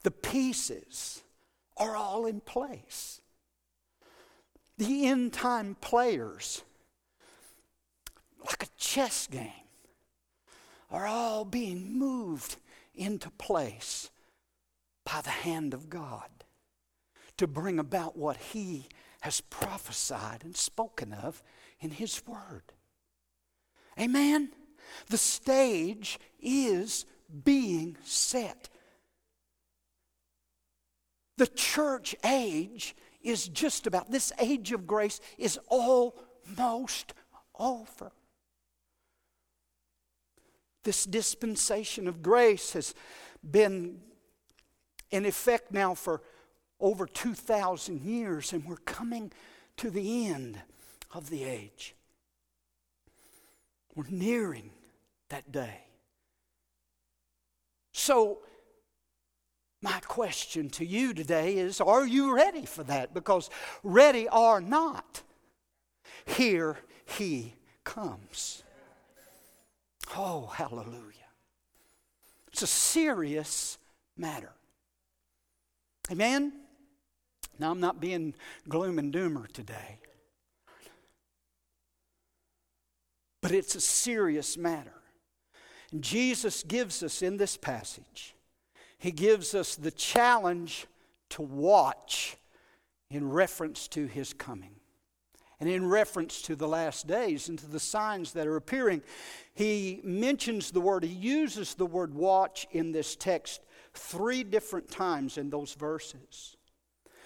[0.08, 1.22] The pieces
[1.76, 3.20] are all in place.
[4.78, 6.64] The end time players,
[8.40, 9.68] like a chess game,
[10.90, 12.56] are all being moved
[12.96, 14.10] into place
[15.04, 16.30] by the hand of God
[17.36, 18.88] to bring about what He
[19.20, 21.44] has prophesied and spoken of
[21.82, 22.72] in His Word.
[24.00, 24.54] Amen?
[25.10, 27.06] The stage is
[27.44, 28.70] being set.
[31.38, 37.14] The church age is just about, this age of grace is almost
[37.58, 38.12] over.
[40.84, 42.96] This dispensation of grace has
[43.50, 44.00] been
[45.12, 46.22] in effect now for
[46.80, 49.32] over 2,000 years, and we're coming
[49.78, 50.62] to the end
[51.14, 51.96] of the age.
[53.96, 54.72] We're nearing
[55.30, 55.82] that day.
[57.92, 58.40] So,
[59.82, 63.14] my question to you today is Are you ready for that?
[63.14, 63.50] Because
[63.84, 65.22] ready or not,
[66.26, 68.64] here he comes.
[70.16, 71.14] Oh, hallelujah.
[72.48, 73.78] It's a serious
[74.18, 74.52] matter.
[76.12, 76.54] Amen?
[77.60, 78.34] Now, I'm not being
[78.70, 80.00] gloom and doomer today,
[83.42, 84.94] but it's a serious matter.
[85.92, 88.36] And Jesus gives us in this passage
[88.98, 90.88] he gives us the challenge
[91.30, 92.38] to watch
[93.10, 94.72] in reference to his coming.
[95.60, 99.02] And in reference to the last days and to the signs that are appearing,
[99.56, 103.62] he mentions the word, he uses the word watch in this text
[103.94, 106.58] three different times in those verses.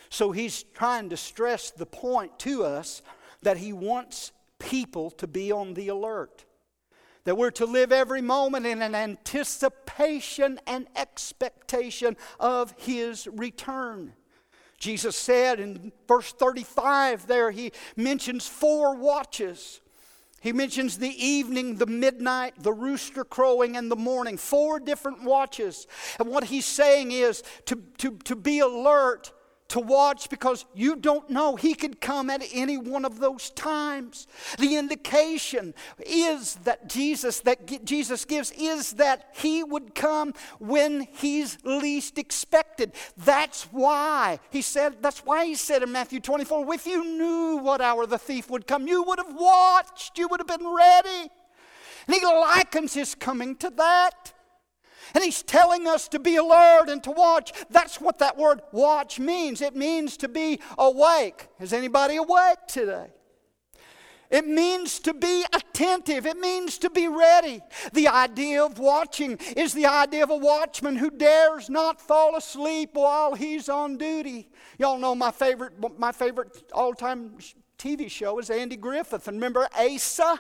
[0.10, 3.02] So he's trying to stress the point to us
[3.42, 6.46] that he wants people to be on the alert,
[7.24, 14.14] that we're to live every moment in an anticipation and expectation of his return.
[14.78, 19.80] Jesus said in verse 35 there, he mentions four watches.
[20.42, 24.38] He mentions the evening, the midnight, the rooster crowing, and the morning.
[24.38, 25.86] Four different watches.
[26.20, 29.32] And what he's saying is to, to, to be alert
[29.72, 31.56] to watch because you don't know.
[31.56, 34.28] He could come at any one of those times.
[34.60, 41.58] The indication is that Jesus, that Jesus gives, is that he would come when he's
[41.64, 42.92] least expected.
[43.16, 47.80] That's why he said, that's why he said in Matthew 24, if you knew what
[47.80, 51.32] hour the thief would come, you would have watched, you would have been ready.
[52.08, 54.34] And he likens his coming to that.
[55.14, 57.54] And he's telling us to be alert and to watch.
[57.70, 59.62] That's what that word watch means.
[59.62, 61.48] It means to be awake.
[61.60, 63.08] Is anybody awake today?
[64.32, 66.26] It means to be attentive.
[66.26, 67.62] It means to be ready.
[67.92, 72.92] The idea of watching is the idea of a watchman who dares not fall asleep
[72.94, 74.50] while he's on duty.
[74.80, 77.36] Y'all know my favorite, my favorite all-time
[77.78, 79.28] TV show is Andy Griffith.
[79.28, 80.40] And remember Asa?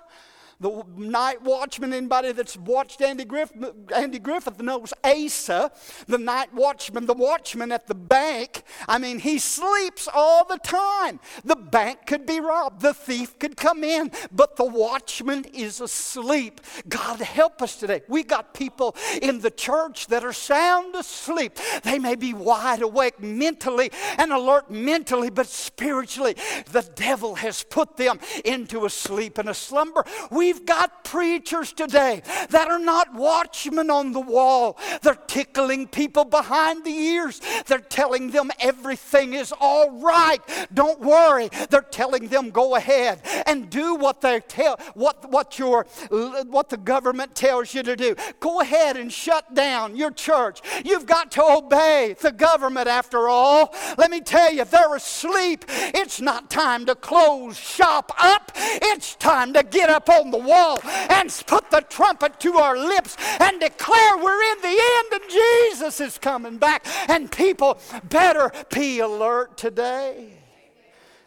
[0.61, 5.71] The night watchman, anybody that's watched Andy Griffith, Andy Griffith knows Asa,
[6.05, 8.61] the night watchman, the watchman at the bank.
[8.87, 11.19] I mean, he sleeps all the time.
[11.43, 16.61] The bank could be robbed, the thief could come in, but the watchman is asleep.
[16.87, 18.03] God help us today.
[18.07, 21.57] We got people in the church that are sound asleep.
[21.81, 26.35] They may be wide awake mentally and alert mentally, but spiritually,
[26.71, 30.05] the devil has put them into a sleep and a slumber.
[30.29, 34.77] We We've got preachers today that are not watchmen on the wall.
[35.01, 37.39] They're tickling people behind the ears.
[37.67, 40.39] They're telling them everything is all right.
[40.73, 41.49] Don't worry.
[41.69, 46.77] They're telling them go ahead and do what they tell what what your what the
[46.77, 48.15] government tells you to do.
[48.41, 50.59] Go ahead and shut down your church.
[50.83, 53.73] You've got to obey the government after all.
[53.97, 55.63] Let me tell you, they're asleep.
[55.69, 58.51] It's not time to close shop up.
[58.55, 63.15] It's time to get up on the wall and put the trumpet to our lips
[63.39, 66.85] and declare we're in the end and Jesus is coming back.
[67.09, 67.79] And people
[68.09, 70.33] better be alert today.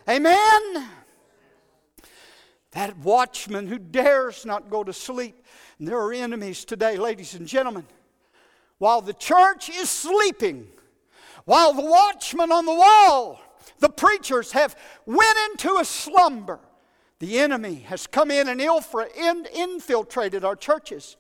[0.08, 0.88] Amen.
[2.72, 5.44] That watchman who dares not go to sleep.
[5.78, 7.86] And there are enemies today, ladies and gentlemen.
[8.78, 10.66] While the church is sleeping,
[11.44, 13.40] while the watchman on the wall,
[13.78, 16.60] the preachers have went into a slumber,
[17.24, 18.60] the enemy has come in and
[19.46, 21.16] infiltrated our churches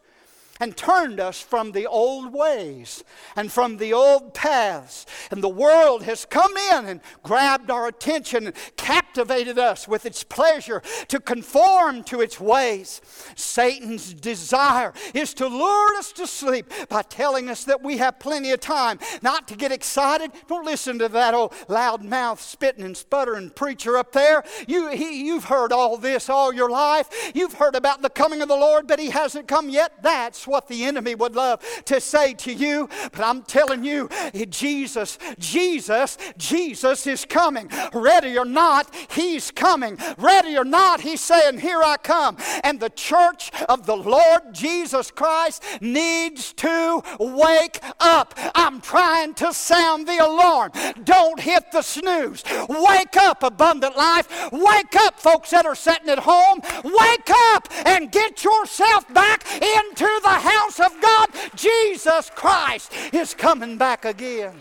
[0.60, 3.02] and turned us from the old ways
[3.34, 5.04] and from the old paths.
[5.30, 10.22] And the world has come in and grabbed our attention and captivated us with its
[10.22, 13.00] pleasure to conform to its ways.
[13.34, 18.52] Satan's desire is to lure us to sleep by telling us that we have plenty
[18.52, 20.30] of time, not to get excited.
[20.46, 24.44] Don't listen to that old loud mouth spitting and sputtering preacher up there.
[24.68, 27.32] You, he, you've heard all this all your life.
[27.34, 30.02] You've heard about the coming of the Lord, but he hasn't come yet.
[30.02, 32.88] That's what the enemy would love to say to you.
[33.12, 34.08] But I'm telling you,
[34.48, 37.70] Jesus, Jesus, Jesus is coming.
[37.92, 39.98] Ready or not, He's coming.
[40.18, 42.36] Ready or not, He's saying, Here I come.
[42.62, 48.34] And the church of the Lord Jesus Christ needs to wake up.
[48.54, 50.72] I'm trying to sound the alarm.
[51.04, 52.44] Don't hit the snooze.
[52.68, 54.28] Wake up, abundant life.
[54.52, 56.60] Wake up, folks that are sitting at home.
[56.84, 63.76] Wake up and get yourself back into the house of God, Jesus Christ is coming
[63.76, 64.54] back again.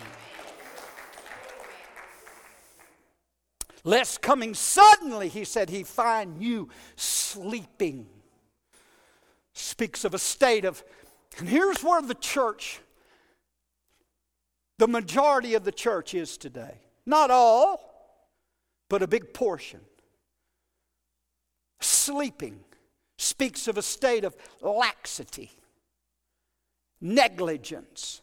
[3.83, 8.07] Lest coming suddenly, he said, he find you sleeping.
[9.53, 10.83] Speaks of a state of,
[11.37, 12.79] and here's where the church,
[14.79, 16.79] the majority of the church is today.
[17.05, 17.81] Not all,
[18.89, 19.81] but a big portion.
[21.81, 22.61] Sleeping
[23.17, 25.51] speaks of a state of laxity
[27.03, 28.21] negligence,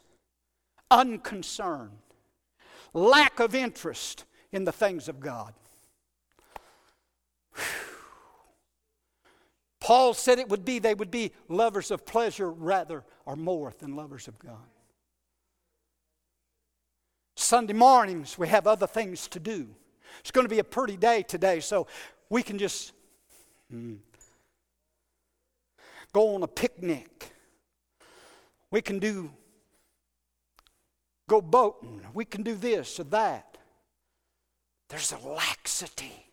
[0.91, 1.91] unconcern,
[2.95, 5.55] lack of interest in the things of God.
[9.81, 13.97] Paul said it would be they would be lovers of pleasure rather or more than
[13.97, 14.57] lovers of God.
[17.37, 19.69] Sunday mornings, we have other things to do.
[20.21, 21.87] It's going to be a pretty day today, so
[22.29, 22.93] we can just
[23.71, 23.95] hmm,
[26.13, 27.33] go on a picnic
[28.71, 29.31] we can do,
[31.29, 32.03] go boating.
[32.15, 33.59] We can do this or that.
[34.89, 36.27] There's a laxity.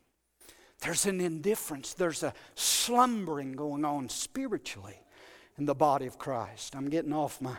[0.81, 1.93] There's an indifference.
[1.93, 4.99] There's a slumbering going on spiritually.
[5.57, 6.75] in the body of Christ.
[6.75, 7.57] I'm getting off my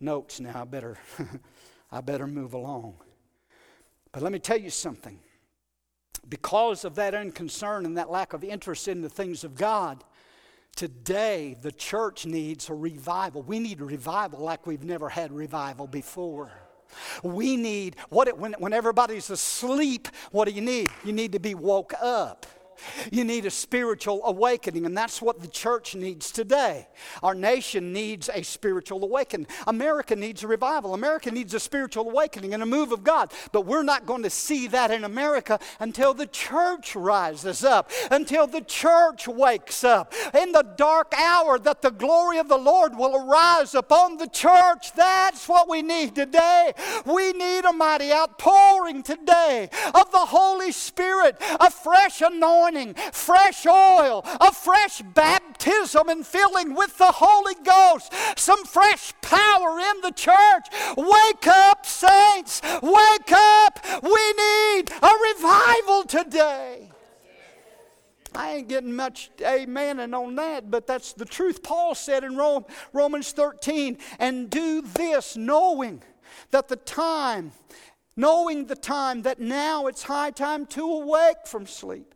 [0.00, 0.62] notes now.
[0.62, 0.98] I better,
[1.92, 2.94] I better move along.
[4.10, 5.20] But let me tell you something.
[6.28, 10.04] Because of that unconcern and that lack of interest in the things of God,
[10.76, 13.42] today the church needs a revival.
[13.42, 16.50] We need a revival like we've never had revival before.
[17.22, 20.90] We need, what, when, when everybody's asleep, what do you need?
[21.04, 22.46] You need to be woke up.
[23.10, 26.88] You need a spiritual awakening, and that's what the church needs today.
[27.22, 29.46] Our nation needs a spiritual awakening.
[29.66, 30.94] America needs a revival.
[30.94, 33.32] America needs a spiritual awakening and a move of God.
[33.52, 38.46] But we're not going to see that in America until the church rises up, until
[38.46, 40.12] the church wakes up.
[40.34, 44.92] In the dark hour, that the glory of the Lord will arise upon the church.
[44.94, 46.72] That's what we need today.
[47.04, 53.66] We need a mighty outpouring today of the Holy Spirit, a fresh anointing anointing, fresh
[53.66, 60.12] oil, a fresh baptism and filling with the Holy Ghost, some fresh power in the
[60.12, 60.66] church.
[60.96, 62.60] Wake up, saints!
[62.82, 63.78] Wake up!
[64.02, 66.90] We need a revival today.
[68.34, 71.62] I ain't getting much amening on that, but that's the truth.
[71.62, 72.64] Paul said in Rome,
[72.94, 76.02] Romans 13, and do this knowing
[76.50, 77.52] that the time,
[78.16, 82.14] knowing the time that now it's high time to awake from sleep.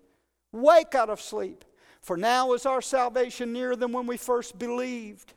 [0.53, 1.65] Wake out of sleep,
[2.01, 5.35] for now is our salvation nearer than when we first believed.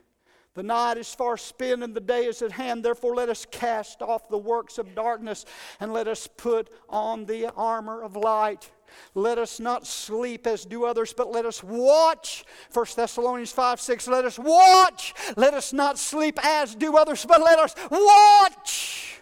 [0.55, 2.83] The night is far spent and the day is at hand.
[2.83, 5.45] Therefore, let us cast off the works of darkness
[5.79, 8.69] and let us put on the armor of light.
[9.13, 12.43] Let us not sleep as do others, but let us watch.
[12.73, 14.07] 1 Thessalonians 5 6.
[14.07, 15.13] Let us watch.
[15.37, 19.21] Let us not sleep as do others, but let us watch.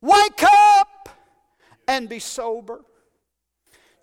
[0.00, 1.08] Wake up
[1.88, 2.84] and be sober.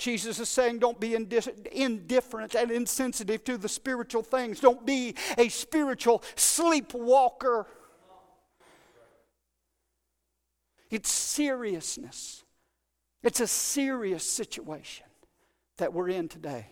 [0.03, 4.59] Jesus is saying, don't be indifferent and insensitive to the spiritual things.
[4.59, 7.65] Don't be a spiritual sleepwalker.
[10.91, 12.43] It's seriousness.
[13.23, 15.05] It's a serious situation
[15.77, 16.67] that we're in today.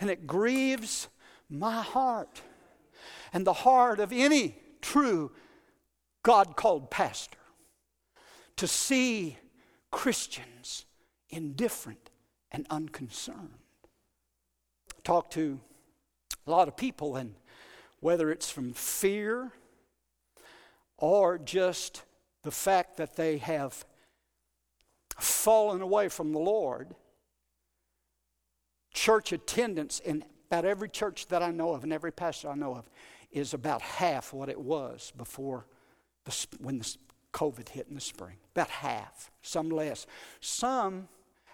[0.00, 1.06] And it grieves
[1.48, 2.42] my heart
[3.32, 5.30] and the heart of any true
[6.24, 7.38] God called pastor
[8.56, 9.38] to see
[9.92, 10.86] Christians
[11.30, 12.10] indifferent
[12.54, 13.50] and unconcerned.
[15.02, 15.58] Talk to
[16.46, 17.34] a lot of people, and
[17.98, 19.50] whether it's from fear
[20.96, 22.04] or just
[22.44, 23.84] the fact that they have
[25.18, 26.94] fallen away from the Lord,
[28.92, 32.76] church attendance in about every church that I know of and every pastor I know
[32.76, 32.88] of
[33.32, 35.66] is about half what it was before
[36.24, 36.96] the, when the
[37.32, 38.36] COVID hit in the spring.
[38.54, 40.06] About half, some less.
[40.40, 41.08] Some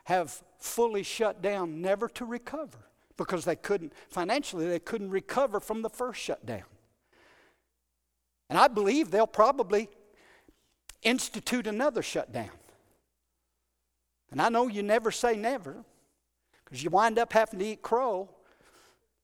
[0.05, 2.79] have fully shut down, never to recover
[3.17, 6.65] because they couldn't, financially, they couldn't recover from the first shutdown.
[8.49, 9.89] And I believe they'll probably
[11.03, 12.51] institute another shutdown.
[14.31, 15.85] And I know you never say never
[16.65, 18.29] because you wind up having to eat crow.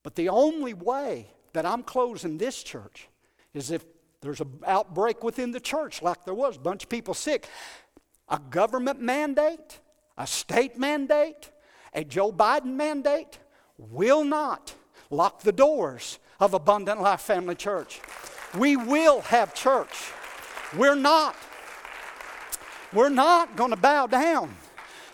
[0.03, 3.09] But the only way that I'm closing this church
[3.55, 3.85] is if
[4.20, 7.49] there's an outbreak within the church, like there was, a bunch of people sick.
[8.29, 9.81] A government mandate
[10.17, 11.51] a state mandate,
[11.95, 13.39] a Joe Biden mandate
[13.79, 14.75] will not
[15.11, 18.01] lock the doors of Abundant Life Family Church.
[18.57, 20.12] We will have church.
[20.77, 21.37] We're not.
[22.93, 24.55] We're not going to bow down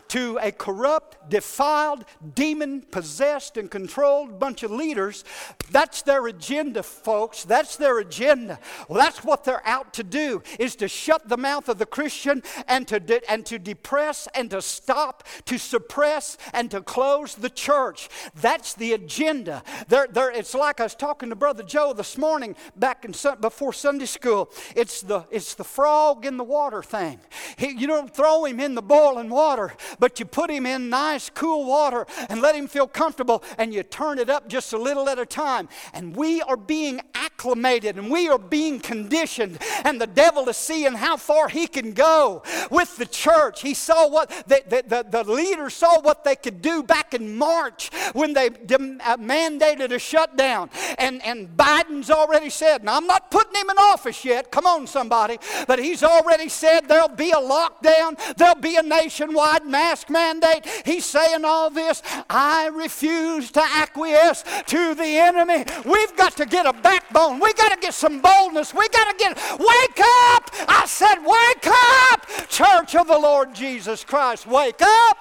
[0.08, 2.04] to a corrupt, defiled,
[2.34, 5.24] demon possessed, and controlled bunch of leaders.
[5.70, 7.44] That's their agenda, folks.
[7.44, 8.58] That's their agenda.
[8.88, 12.42] Well, that's what they're out to do is to shut the mouth of the Christian
[12.68, 17.50] and to, de- and to depress and to stop, to suppress and to close the
[17.50, 18.08] church.
[18.40, 19.62] That's the agenda.
[19.88, 23.72] They're, they're, it's like I was talking to Brother Joe this morning back in before
[23.72, 24.50] Sunday school.
[24.74, 27.20] It's the, it's the frog in the water thing.
[27.56, 31.28] He, you don't throw him in the boiling water, but you put him in nice,
[31.28, 35.08] cool water and let him feel comfortable, and you turn it up just a little
[35.10, 35.68] at a time.
[35.92, 40.94] And we are being acclimated and we are being conditioned, and the devil is seeing
[40.94, 43.60] how far he can go with the church.
[43.60, 47.36] He saw what the, the, the, the leaders saw what they could do back in
[47.36, 50.70] March when they dem- uh, mandated a shutdown.
[50.98, 54.86] And, and Biden's already said, now I'm not putting him in office yet, come on,
[54.86, 60.64] somebody, but he's already said there'll be a lockdown, there'll be a nationwide mask mandate.
[61.02, 62.02] Saying all this.
[62.30, 65.64] I refuse to acquiesce to the enemy.
[65.84, 67.40] We've got to get a backbone.
[67.40, 68.72] We got to get some boldness.
[68.72, 70.50] We got to get, wake up!
[70.68, 72.48] I said, wake up!
[72.48, 75.16] Church of the Lord Jesus Christ, wake up!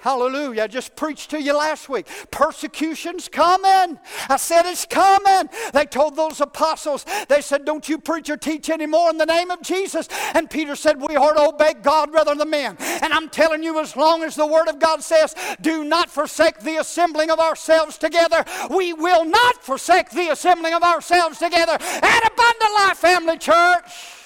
[0.00, 0.62] Hallelujah.
[0.62, 2.06] I just preached to you last week.
[2.30, 3.98] Persecution's coming.
[4.28, 5.50] I said it's coming.
[5.72, 9.50] They told those apostles, they said, Don't you preach or teach anymore in the name
[9.50, 10.08] of Jesus.
[10.34, 12.76] And Peter said, We are to obey God rather than men.
[12.78, 16.60] And I'm telling you, as long as the Word of God says, Do not forsake
[16.60, 22.32] the assembling of ourselves together, we will not forsake the assembling of ourselves together at
[22.32, 24.17] Abundant Life Family Church.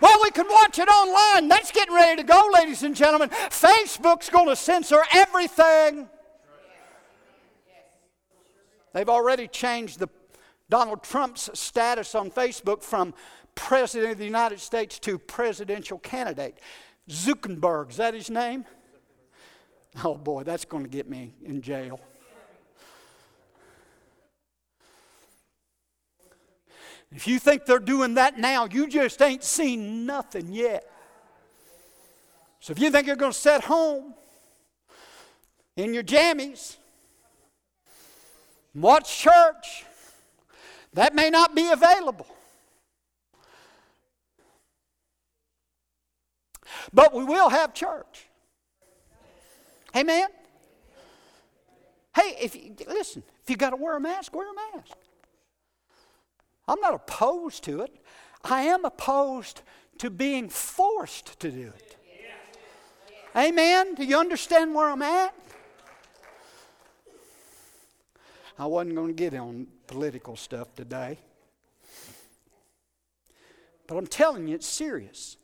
[0.00, 1.48] Well, we can watch it online.
[1.48, 3.30] That's getting ready to go, ladies and gentlemen.
[3.30, 6.08] Facebook's going to censor everything.
[8.92, 10.08] They've already changed the
[10.68, 13.14] Donald Trump's status on Facebook from
[13.54, 16.58] President of the United States to presidential candidate.
[17.08, 18.64] Zuckerberg, is that his name?
[20.04, 22.00] Oh boy, that's going to get me in jail.
[27.12, 30.90] If you think they're doing that now, you just ain't seen nothing yet.
[32.60, 34.14] So if you think you're going to sit home
[35.76, 36.76] in your jammies,
[38.74, 39.84] watch church,
[40.94, 42.26] that may not be available.
[46.92, 48.26] But we will have church.
[49.94, 50.28] Amen.
[52.14, 54.96] Hey, if you, listen, if you got to wear a mask, wear a mask.
[56.68, 57.94] I'm not opposed to it.
[58.44, 59.62] I am opposed
[59.98, 61.96] to being forced to do it.
[63.36, 63.94] Amen?
[63.94, 65.34] Do you understand where I'm at?
[68.58, 71.18] I wasn't going to get on political stuff today.
[73.86, 75.36] But I'm telling you, it's serious.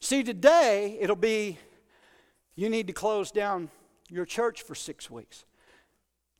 [0.00, 1.58] See, today it'll be
[2.54, 3.70] you need to close down
[4.08, 5.44] your church for six weeks.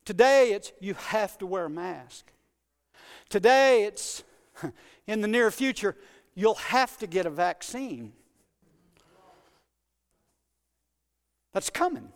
[0.05, 2.31] Today it's you have to wear a mask.
[3.33, 4.23] Today, it's
[5.07, 5.95] in the near future,
[6.35, 8.13] you'll have to get a vaccine.
[11.51, 12.09] That's coming.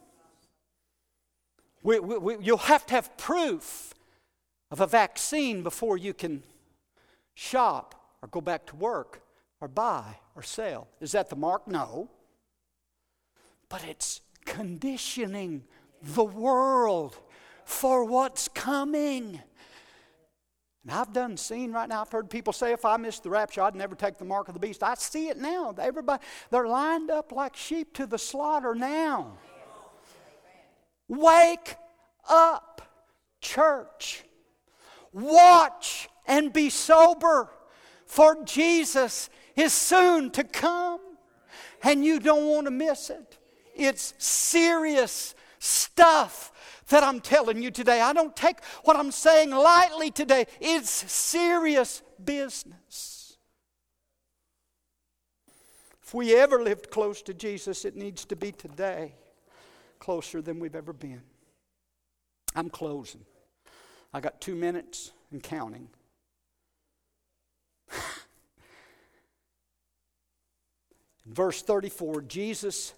[1.81, 3.95] We, we, we, you'll have to have proof
[4.69, 6.43] of a vaccine before you can
[7.33, 9.23] shop or go back to work
[9.59, 10.87] or buy or sell.
[11.01, 11.67] Is that the mark?
[11.67, 12.11] No.
[13.69, 15.63] But it's conditioning
[15.99, 17.17] the world
[17.65, 19.41] for what's coming.
[20.83, 23.61] And I've done seen right now, I've heard people say if I missed the rapture,
[23.61, 24.83] I'd never take the mark of the beast.
[24.83, 25.75] I see it now.
[25.77, 29.37] Everybody, they're lined up like sheep to the slaughter now.
[31.07, 31.75] Wake
[32.29, 32.81] up,
[33.41, 34.23] church.
[35.11, 37.49] Watch and be sober,
[38.05, 40.99] for Jesus is soon to come,
[41.81, 43.37] and you don't want to miss it.
[43.75, 46.51] It's serious stuff
[46.89, 48.01] that I'm telling you today.
[48.01, 53.37] I don't take what I'm saying lightly today, it's serious business.
[56.03, 59.15] If we ever lived close to Jesus, it needs to be today,
[59.99, 61.21] closer than we've ever been.
[62.55, 63.25] I'm closing.
[64.13, 65.89] I got two minutes and counting.
[71.25, 72.93] verse 34, Jesus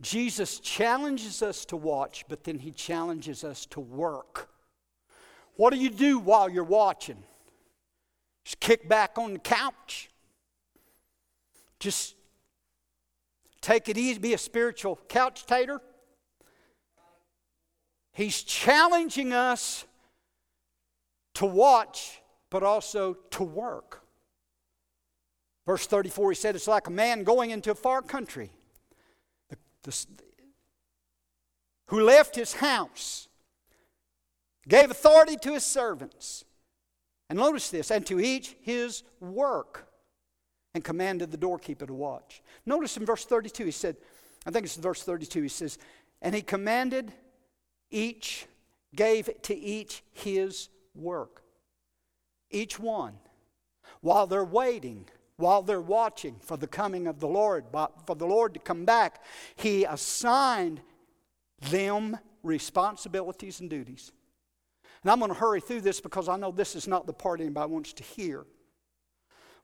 [0.00, 4.48] Jesus challenges us to watch, but then he challenges us to work.
[5.56, 7.22] What do you do while you're watching?
[8.44, 10.10] Just kick back on the couch.
[11.78, 12.14] Just
[13.60, 15.82] take it easy, be a spiritual couch tater.
[18.12, 19.84] He's challenging us
[21.34, 24.02] to watch, but also to work.
[25.66, 28.50] Verse 34, he said, It's like a man going into a far country
[29.82, 30.06] the,
[31.86, 33.28] who left his house,
[34.68, 36.44] gave authority to his servants.
[37.28, 39.86] And notice this, and to each his work,
[40.74, 42.42] and commanded the doorkeeper to watch.
[42.66, 43.96] Notice in verse 32, he said,
[44.46, 45.78] I think it's verse 32, he says,
[46.22, 47.12] and he commanded
[47.90, 48.46] each,
[48.94, 51.42] gave to each his work.
[52.50, 53.14] Each one,
[54.00, 55.08] while they're waiting
[55.40, 57.64] while they're watching for the coming of the Lord,
[58.06, 59.24] for the Lord to come back,
[59.56, 60.80] He assigned
[61.70, 64.12] them responsibilities and duties.
[65.02, 67.40] And I'm going to hurry through this because I know this is not the part
[67.40, 68.44] anybody wants to hear.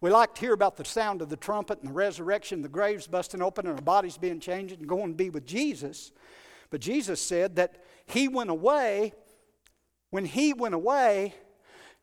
[0.01, 3.07] We like to hear about the sound of the trumpet and the resurrection, the graves
[3.07, 6.13] busting open, and our bodies being changed and going to be with Jesus.
[6.71, 9.13] But Jesus said that He went away.
[10.11, 11.35] When He went away,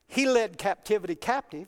[0.08, 1.68] He led captivity captive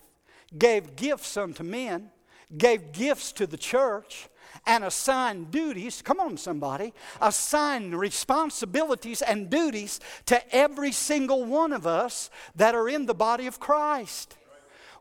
[0.58, 2.12] gave gifts unto men,
[2.58, 4.30] gave gifts to the church,
[4.66, 6.01] and assigned duties.
[6.01, 6.93] Come on, somebody.
[7.22, 13.47] Assigned responsibilities and duties to every single one of us that are in the body
[13.47, 14.38] of Christ.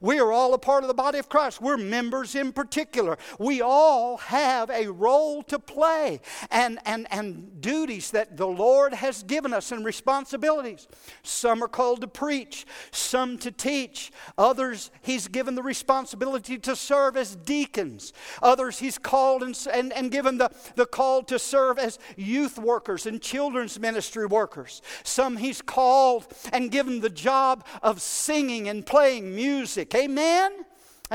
[0.01, 1.61] We are all a part of the body of Christ.
[1.61, 3.18] We're members in particular.
[3.38, 6.20] We all have a role to play
[6.51, 10.88] and, and, and duties that the Lord has given us and responsibilities.
[11.22, 14.12] Some are called to preach, some to teach.
[14.38, 18.12] Others, He's given the responsibility to serve as deacons.
[18.42, 23.07] Others, He's called and, and, and given the, the call to serve as youth workers
[23.07, 24.82] and children's ministry workers.
[25.03, 30.64] Some He's called and given the job of singing and playing music Amen?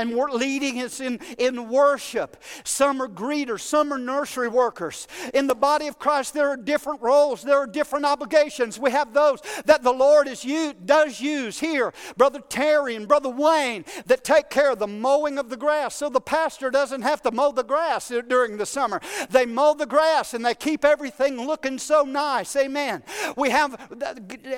[0.00, 2.42] And we're leading us in, in worship.
[2.64, 5.06] Some are greeters, some are nursery workers.
[5.34, 8.78] In the body of Christ, there are different roles, there are different obligations.
[8.78, 11.92] We have those that the Lord is you, does use here.
[12.16, 16.08] Brother Terry and Brother Wayne that take care of the mowing of the grass so
[16.08, 19.00] the pastor doesn't have to mow the grass during the summer.
[19.28, 22.56] They mow the grass and they keep everything looking so nice.
[22.56, 23.02] Amen.
[23.36, 23.78] We have,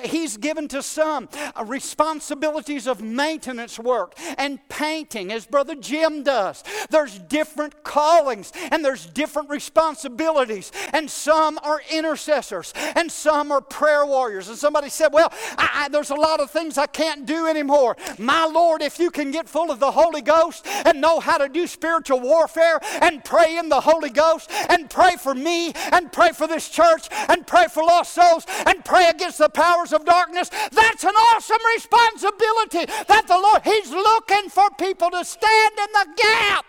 [0.05, 1.27] He's given to some
[1.65, 6.63] responsibilities of maintenance work and painting as Brother Jim does.
[6.89, 10.71] There's different callings and there's different responsibilities.
[10.93, 14.47] And some are intercessors and some are prayer warriors.
[14.47, 17.97] And somebody said, Well, I, I, there's a lot of things I can't do anymore.
[18.17, 21.49] My Lord, if you can get full of the Holy Ghost and know how to
[21.49, 26.31] do spiritual warfare and pray in the Holy Ghost and pray for me and pray
[26.31, 30.49] for this church and pray for lost souls and pray against the powers of darkness,
[30.71, 36.07] that's an awesome responsibility that the Lord, He's looking for people to stand in the
[36.15, 36.65] gap.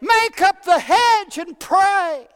[0.00, 2.26] Make up the hedge and pray.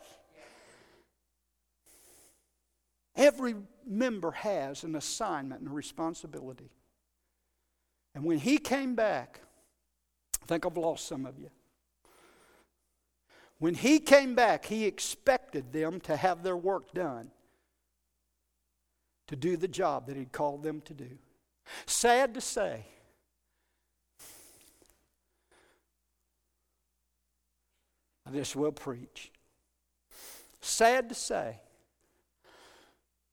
[3.17, 3.55] Every
[3.87, 6.71] member has an assignment and a responsibility.
[8.15, 9.41] And when he came back,
[10.43, 11.51] I think I've lost some of you.
[13.59, 17.31] When he came back, he expected them to have their work done,
[19.29, 21.11] to do the job that he'd called them to do.
[21.87, 22.85] Sad to say,
[28.27, 29.31] I just will preach.
[30.61, 31.61] Sad to say,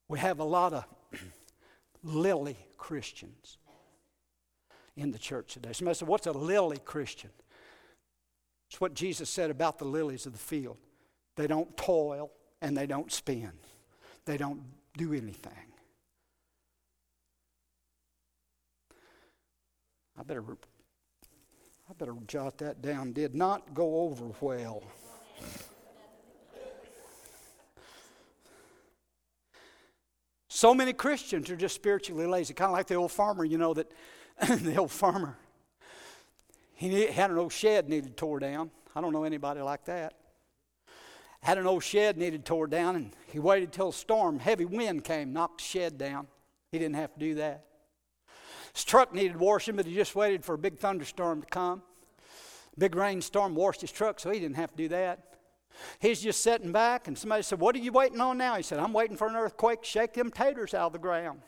[0.07, 0.85] we have a lot of
[2.03, 3.57] lily Christians
[4.97, 5.71] in the church today.
[5.71, 7.29] Somebody said, What's a lily Christian?
[8.69, 10.77] It's what Jesus said about the lilies of the field.
[11.35, 12.31] They don't toil
[12.61, 13.51] and they don't spin,
[14.25, 14.61] they don't
[14.97, 15.53] do anything.
[20.19, 20.43] I better
[21.91, 23.11] I better jot that down.
[23.11, 24.81] Did not go over well.
[30.47, 33.73] So many Christians are just spiritually lazy, kind of like the old farmer, you know,
[33.73, 33.91] that
[34.47, 35.37] the old farmer,
[36.75, 38.71] he had an old shed needed tore down.
[38.95, 40.13] I don't know anybody like that.
[41.41, 45.03] Had an old shed needed tore down, and he waited till a storm, heavy wind
[45.03, 46.27] came, knocked the shed down.
[46.71, 47.65] He didn't have to do that.
[48.74, 51.82] His truck needed washing, but he just waited for a big thunderstorm to come.
[52.78, 55.38] Big rainstorm washed his truck, so he didn't have to do that.
[55.99, 58.55] He's just sitting back, and somebody said, What are you waiting on now?
[58.55, 61.41] He said, I'm waiting for an earthquake to shake them taters out of the ground.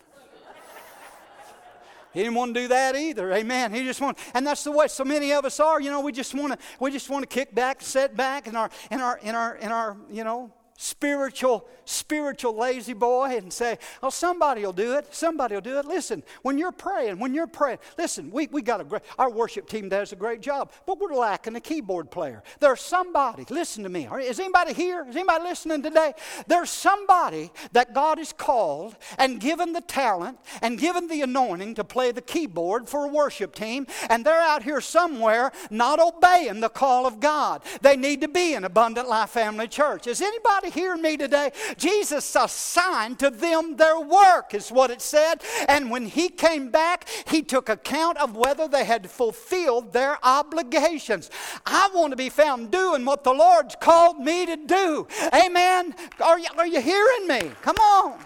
[2.14, 3.34] He didn't want to do that either.
[3.34, 3.74] Amen.
[3.74, 5.82] He just want, and that's the way so many of us are.
[5.82, 8.56] You know, we just want to, we just want to kick back, sit back in
[8.56, 10.54] our, in our, in our, in our, you know,
[10.84, 15.16] spiritual, spiritual La-Z-Boy and say, oh, somebody will do it.
[15.16, 15.86] Somebody will do it.
[15.86, 19.70] Listen, when you're praying, when you're praying, listen, we, we got a great, our worship
[19.70, 22.44] team does a great job, but we're lacking a keyboard player.
[22.60, 24.10] There's somebody, listen to me.
[24.24, 25.06] Is anybody here?
[25.08, 26.14] Is anybody listening today?
[26.48, 31.86] There's somebody that God has called and given the talent and given the anointing to
[31.86, 36.68] play the keyboard for a worship team, and they're out here somewhere not obeying the
[36.68, 37.62] call of God.
[37.82, 40.08] They need to be in Abundant Life Family Church.
[40.08, 41.52] Is anybody hear me today?
[41.78, 45.42] Jesus assigned to them their work, is what it said.
[45.68, 51.30] And when he came back, he took account of whether they had fulfilled their obligations.
[51.66, 55.08] I want to be found doing what the Lord's called me to do.
[55.34, 55.96] Amen.
[56.20, 57.52] Are you, are you hearing me?
[57.62, 58.20] Come on.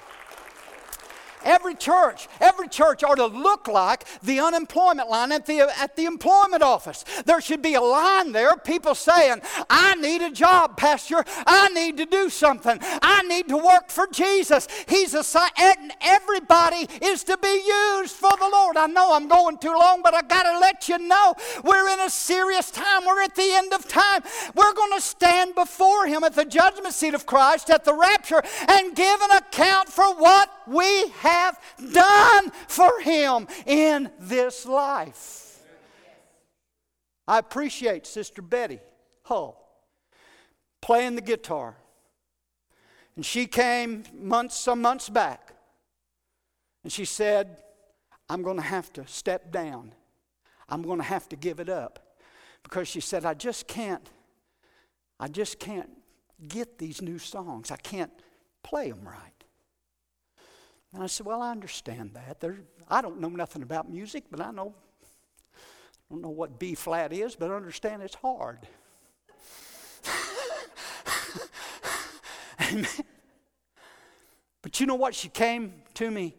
[1.44, 6.06] Every church, every church ought to look like the unemployment line at the, at the
[6.06, 7.06] employment office.
[7.26, 11.24] There should be a line there, people saying, I need a job, Pastor.
[11.46, 12.80] I need to do something.
[12.82, 14.68] I need to work for Jesus.
[14.88, 15.24] He's a
[15.58, 18.78] and everybody is to be used for the Lord.
[18.78, 22.00] I know I'm going too long, but I got to let you know we're in
[22.00, 23.06] a serious time.
[23.06, 24.24] We're at the end of time.
[24.56, 28.42] We're going to stand before Him at the judgment seat of Christ at the rapture
[28.68, 31.27] and give an account for what we have
[31.92, 35.60] done for Him in this life.
[37.28, 38.80] I appreciate Sister Betty
[39.24, 39.68] Hull
[40.82, 41.76] playing the guitar.
[43.16, 45.54] And she came months, some months back,
[46.84, 47.58] and she said,
[48.30, 49.94] I'm going to have to step down.
[50.70, 52.18] I'm going to have to give it up.
[52.64, 54.08] Because she said, I just can't,
[55.20, 55.90] I just can't
[56.48, 57.72] get these new songs.
[57.72, 58.12] I can't
[58.64, 59.37] play them right.
[60.94, 62.40] And I said, Well, I understand that.
[62.40, 62.58] There,
[62.88, 64.74] I don't know nothing about music, but I know,
[65.54, 68.60] I don't know what B flat is, but I understand it's hard.
[72.62, 72.88] Amen.
[74.62, 75.16] But you know what?
[75.16, 76.36] She came to me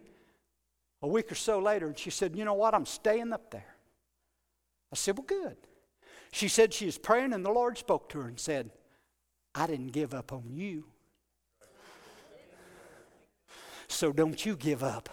[1.01, 2.75] a week or so later and she said, You know what?
[2.75, 3.75] I'm staying up there.
[4.91, 5.57] I said, Well, good.
[6.31, 8.69] She said she was praying and the Lord spoke to her and said,
[9.55, 10.85] I didn't give up on you.
[13.89, 15.09] So don't you give up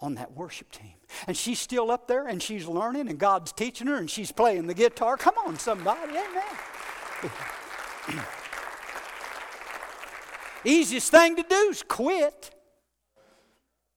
[0.00, 0.94] on that worship team.
[1.26, 4.66] And she's still up there and she's learning and God's teaching her and she's playing
[4.66, 5.16] the guitar.
[5.16, 6.12] Come on, somebody.
[6.12, 7.32] Amen.
[10.64, 12.54] Easiest thing to do is quit.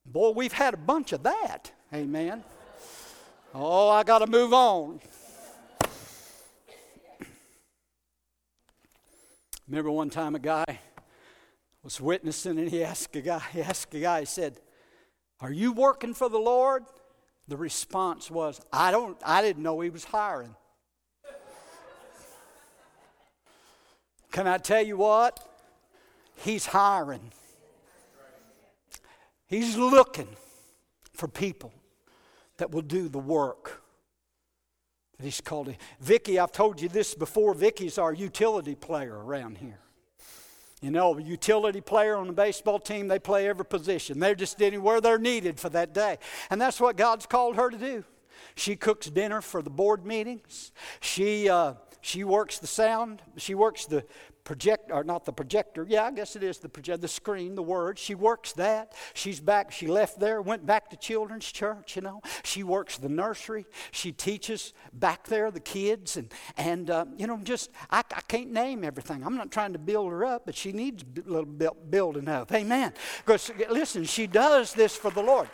[0.05, 1.71] Boy, we've had a bunch of that.
[1.93, 2.43] Amen.
[3.53, 4.99] Oh, I got to move on.
[9.67, 10.79] Remember one time a guy
[11.85, 14.59] was witnessing and he asked a guy, he asked a guy, he said,
[15.39, 16.83] Are you working for the Lord?
[17.47, 20.55] The response was, I don't I didn't know he was hiring.
[24.31, 25.39] Can I tell you what?
[26.37, 27.31] He's hiring.
[29.47, 30.27] He's looking
[31.13, 31.71] for people
[32.57, 33.83] that will do the work
[35.17, 35.73] that he's called.
[36.01, 37.53] Vicky, I've told you this before.
[37.53, 39.84] Vicky's our utility player around here.
[40.81, 44.19] You know, a utility player on the baseball team, they play every position.
[44.19, 46.17] They're just anywhere they're needed for that day.
[46.49, 48.03] And that's what God's called her to do.
[48.55, 50.71] She cooks dinner for the board meetings.
[50.99, 53.21] She, uh, she works the sound.
[53.37, 54.05] She works the
[54.45, 57.63] project or not the projector yeah i guess it is the project the screen the
[57.63, 57.97] word.
[57.97, 58.93] She works that.
[59.13, 62.21] She's back she left there went back to children's church you know.
[62.43, 63.65] She works the nursery.
[63.91, 68.51] She teaches back there the kids and and uh, you know just I, I can't
[68.51, 69.23] name everything.
[69.23, 71.45] I'm not trying to build her up but she needs a little
[71.89, 72.53] building up.
[72.53, 72.93] Amen.
[73.25, 75.49] Because listen she does this for the lord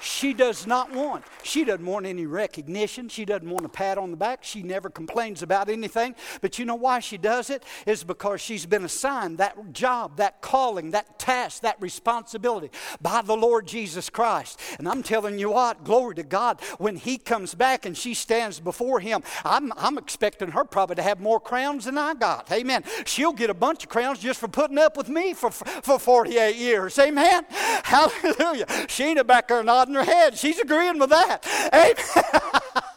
[0.00, 1.24] she does not want.
[1.42, 3.08] She doesn't want any recognition.
[3.08, 4.44] She doesn't want a pat on the back.
[4.44, 6.14] She never complains about anything.
[6.40, 7.64] But you know why she does it?
[7.86, 12.70] Is because she's been assigned that job, that calling, that task, that responsibility
[13.00, 14.60] by the Lord Jesus Christ.
[14.78, 18.60] And I'm telling you what, glory to God, when He comes back and she stands
[18.60, 22.50] before Him, I'm, I'm expecting her probably to have more crowns than I got.
[22.52, 22.84] Amen.
[23.04, 26.56] She'll get a bunch of crowns just for putting up with me for, for 48
[26.56, 26.98] years.
[26.98, 27.44] Amen.
[27.50, 28.66] Hallelujah.
[28.88, 30.36] She ain't back there nodding her head.
[30.38, 31.46] She's agreeing with that.
[31.72, 32.82] Amen.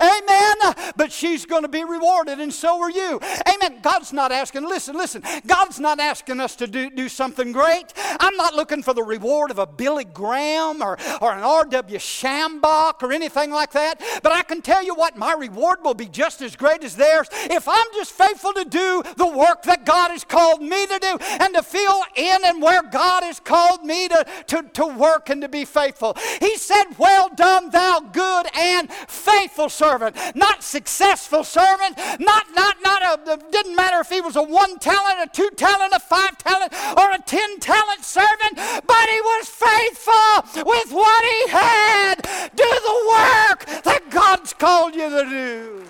[0.00, 0.92] Amen.
[0.96, 3.20] But she's going to be rewarded, and so are you.
[3.48, 3.78] Amen.
[3.82, 7.92] God's not asking, listen, listen, God's not asking us to do, do something great.
[8.20, 11.98] I'm not looking for the reward of a Billy Graham or, or an R.W.
[11.98, 14.00] Schambach or anything like that.
[14.22, 17.28] But I can tell you what, my reward will be just as great as theirs
[17.32, 21.18] if I'm just faithful to do the work that God has called me to do
[21.20, 25.42] and to fill in and where God has called me to, to, to work and
[25.42, 26.16] to be faithful.
[26.40, 33.02] He said, Well done, thou good and faithful servant, not successful servant, not, not, not
[33.02, 36.72] a, didn't matter if he was a one talent, a two talent, a five talent,
[36.98, 42.16] or a ten talent servant, but he was faithful with what he had.
[42.56, 45.84] Do the work that God's called you to do.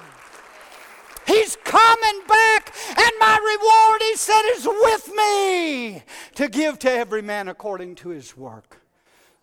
[1.27, 6.03] He's coming back, and my reward, he said, is with me
[6.37, 8.81] to give to every man according to his work.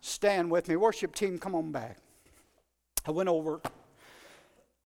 [0.00, 0.76] Stand with me.
[0.76, 1.98] Worship team, come on back.
[3.06, 3.60] I went over